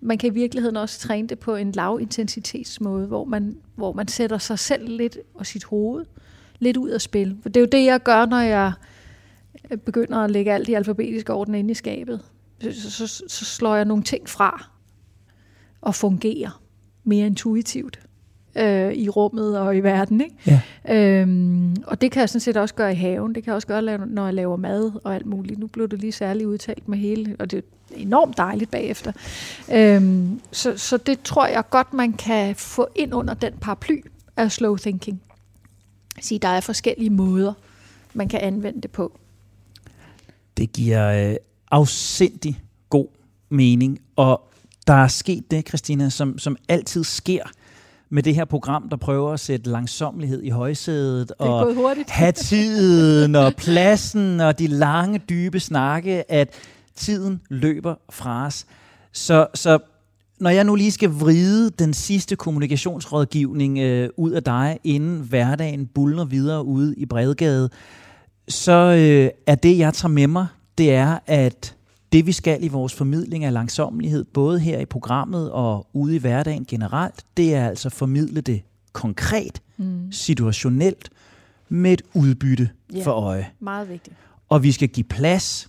[0.00, 4.38] Man kan i virkeligheden også træne det på en lavintensitetsmåde, hvor man, hvor man sætter
[4.38, 6.04] sig selv lidt og sit hoved
[6.58, 7.36] lidt ud af spil.
[7.42, 8.72] For det er jo det, jeg gør, når jeg
[9.80, 12.20] begynder at lægge alt i alfabetisk orden inde i skabet.
[12.60, 14.68] Så, så, så, slår jeg nogle ting fra
[15.80, 16.62] og fungerer
[17.04, 18.00] mere intuitivt
[18.56, 20.20] øh, i rummet og i verden.
[20.20, 20.60] Ikke?
[20.88, 21.20] Ja.
[21.20, 23.34] Øhm, og det kan jeg sådan set også gøre i haven.
[23.34, 25.58] Det kan jeg også gøre, når jeg laver mad og alt muligt.
[25.58, 27.62] Nu blev det lige særligt udtalt med hele, og det er
[27.96, 29.12] enormt dejligt bagefter.
[29.72, 34.00] Øhm, så, så det tror jeg godt, man kan få ind under den paraply
[34.36, 35.22] af slow thinking.
[36.20, 37.52] Sige, der er forskellige måder,
[38.14, 39.18] man kan anvende det på.
[40.56, 41.36] Det giver øh,
[41.70, 43.06] afsindig god
[43.48, 44.52] mening, og
[44.86, 47.42] der er sket det, Christina, som, som altid sker
[48.10, 51.76] med det her program, der prøver at sætte langsomlighed i højsædet, Det og
[52.08, 56.54] have tiden og pladsen og de lange, dybe snakke, at
[56.96, 58.66] tiden løber fra os.
[59.12, 59.78] Så, så
[60.40, 65.86] når jeg nu lige skal vride den sidste kommunikationsrådgivning øh, ud af dig, inden hverdagen
[65.86, 67.70] buller videre ude i Bredgade,
[68.48, 70.46] så øh, er det, jeg tager med mig,
[70.78, 71.76] det er, at
[72.12, 76.18] det vi skal i vores formidling af langsomlighed, både her i programmet og ude i
[76.18, 78.62] hverdagen generelt, det er altså formidle det
[78.92, 80.12] konkret, Mm.
[80.12, 81.10] situationelt,
[81.68, 83.02] med et udbytte Ja.
[83.04, 83.46] for øje.
[83.60, 84.16] Meget vigtigt.
[84.48, 85.68] Og vi skal give plads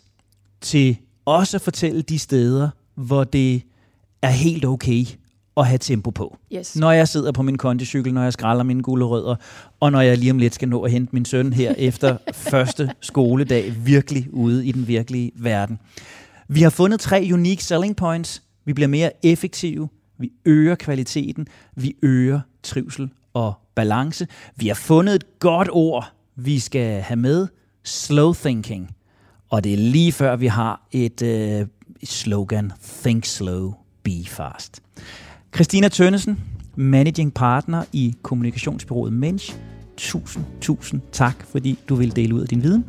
[0.61, 3.61] til også at fortælle de steder, hvor det
[4.21, 5.05] er helt okay
[5.57, 6.37] at have tempo på.
[6.53, 6.75] Yes.
[6.75, 9.35] Når jeg sidder på min kondicykel, når jeg skræller mine gulerødder,
[9.79, 12.91] og når jeg lige om lidt skal nå at hente min søn her efter første
[13.01, 15.79] skoledag, virkelig ude i den virkelige verden.
[16.47, 18.43] Vi har fundet tre unique selling points.
[18.65, 24.27] Vi bliver mere effektive, vi øger kvaliteten, vi øger trivsel og balance.
[24.55, 27.47] Vi har fundet et godt ord, vi skal have med,
[27.83, 28.95] slow thinking.
[29.49, 31.67] Og det er lige før, vi har et øh,
[32.03, 32.71] slogan,
[33.03, 33.73] Think Slow,
[34.03, 34.81] Be Fast.
[35.55, 36.39] Christina Tønnesen,
[36.75, 39.55] Managing Partner i kommunikationsbyrået Mensch.
[39.97, 42.85] Tusind, tusind tak, fordi du vil dele ud af din viden.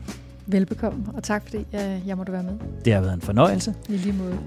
[0.46, 2.52] Velbekomme, og tak fordi jeg, jeg måtte være med.
[2.84, 3.74] Det har været en fornøjelse.
[3.88, 4.38] I lige måde.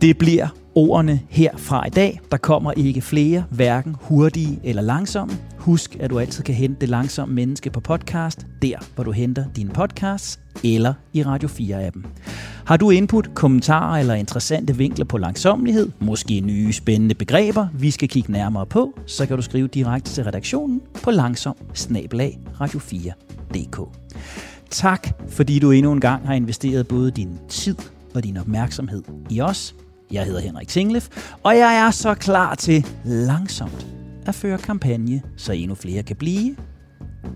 [0.00, 2.20] Det bliver ordene herfra i dag.
[2.30, 5.34] Der kommer ikke flere, hverken hurtige eller langsomme.
[5.56, 9.44] Husk, at du altid kan hente det langsomme menneske på podcast, der hvor du henter
[9.56, 12.06] dine podcasts, eller i Radio 4-appen.
[12.64, 18.08] Har du input, kommentarer eller interessante vinkler på langsommelighed, måske nye spændende begreber, vi skal
[18.08, 21.56] kigge nærmere på, så kan du skrive direkte til redaktionen på langsom
[22.60, 23.80] radio4.dk.
[24.70, 27.76] Tak, fordi du endnu en gang har investeret både din tid
[28.14, 29.74] og din opmærksomhed i os.
[30.12, 31.08] Jeg hedder Henrik Tinglef,
[31.42, 33.86] og jeg er så klar til langsomt
[34.26, 36.56] at føre kampagne, så endnu flere kan blive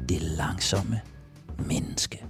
[0.08, 1.00] det langsomme
[1.58, 2.24] menneske.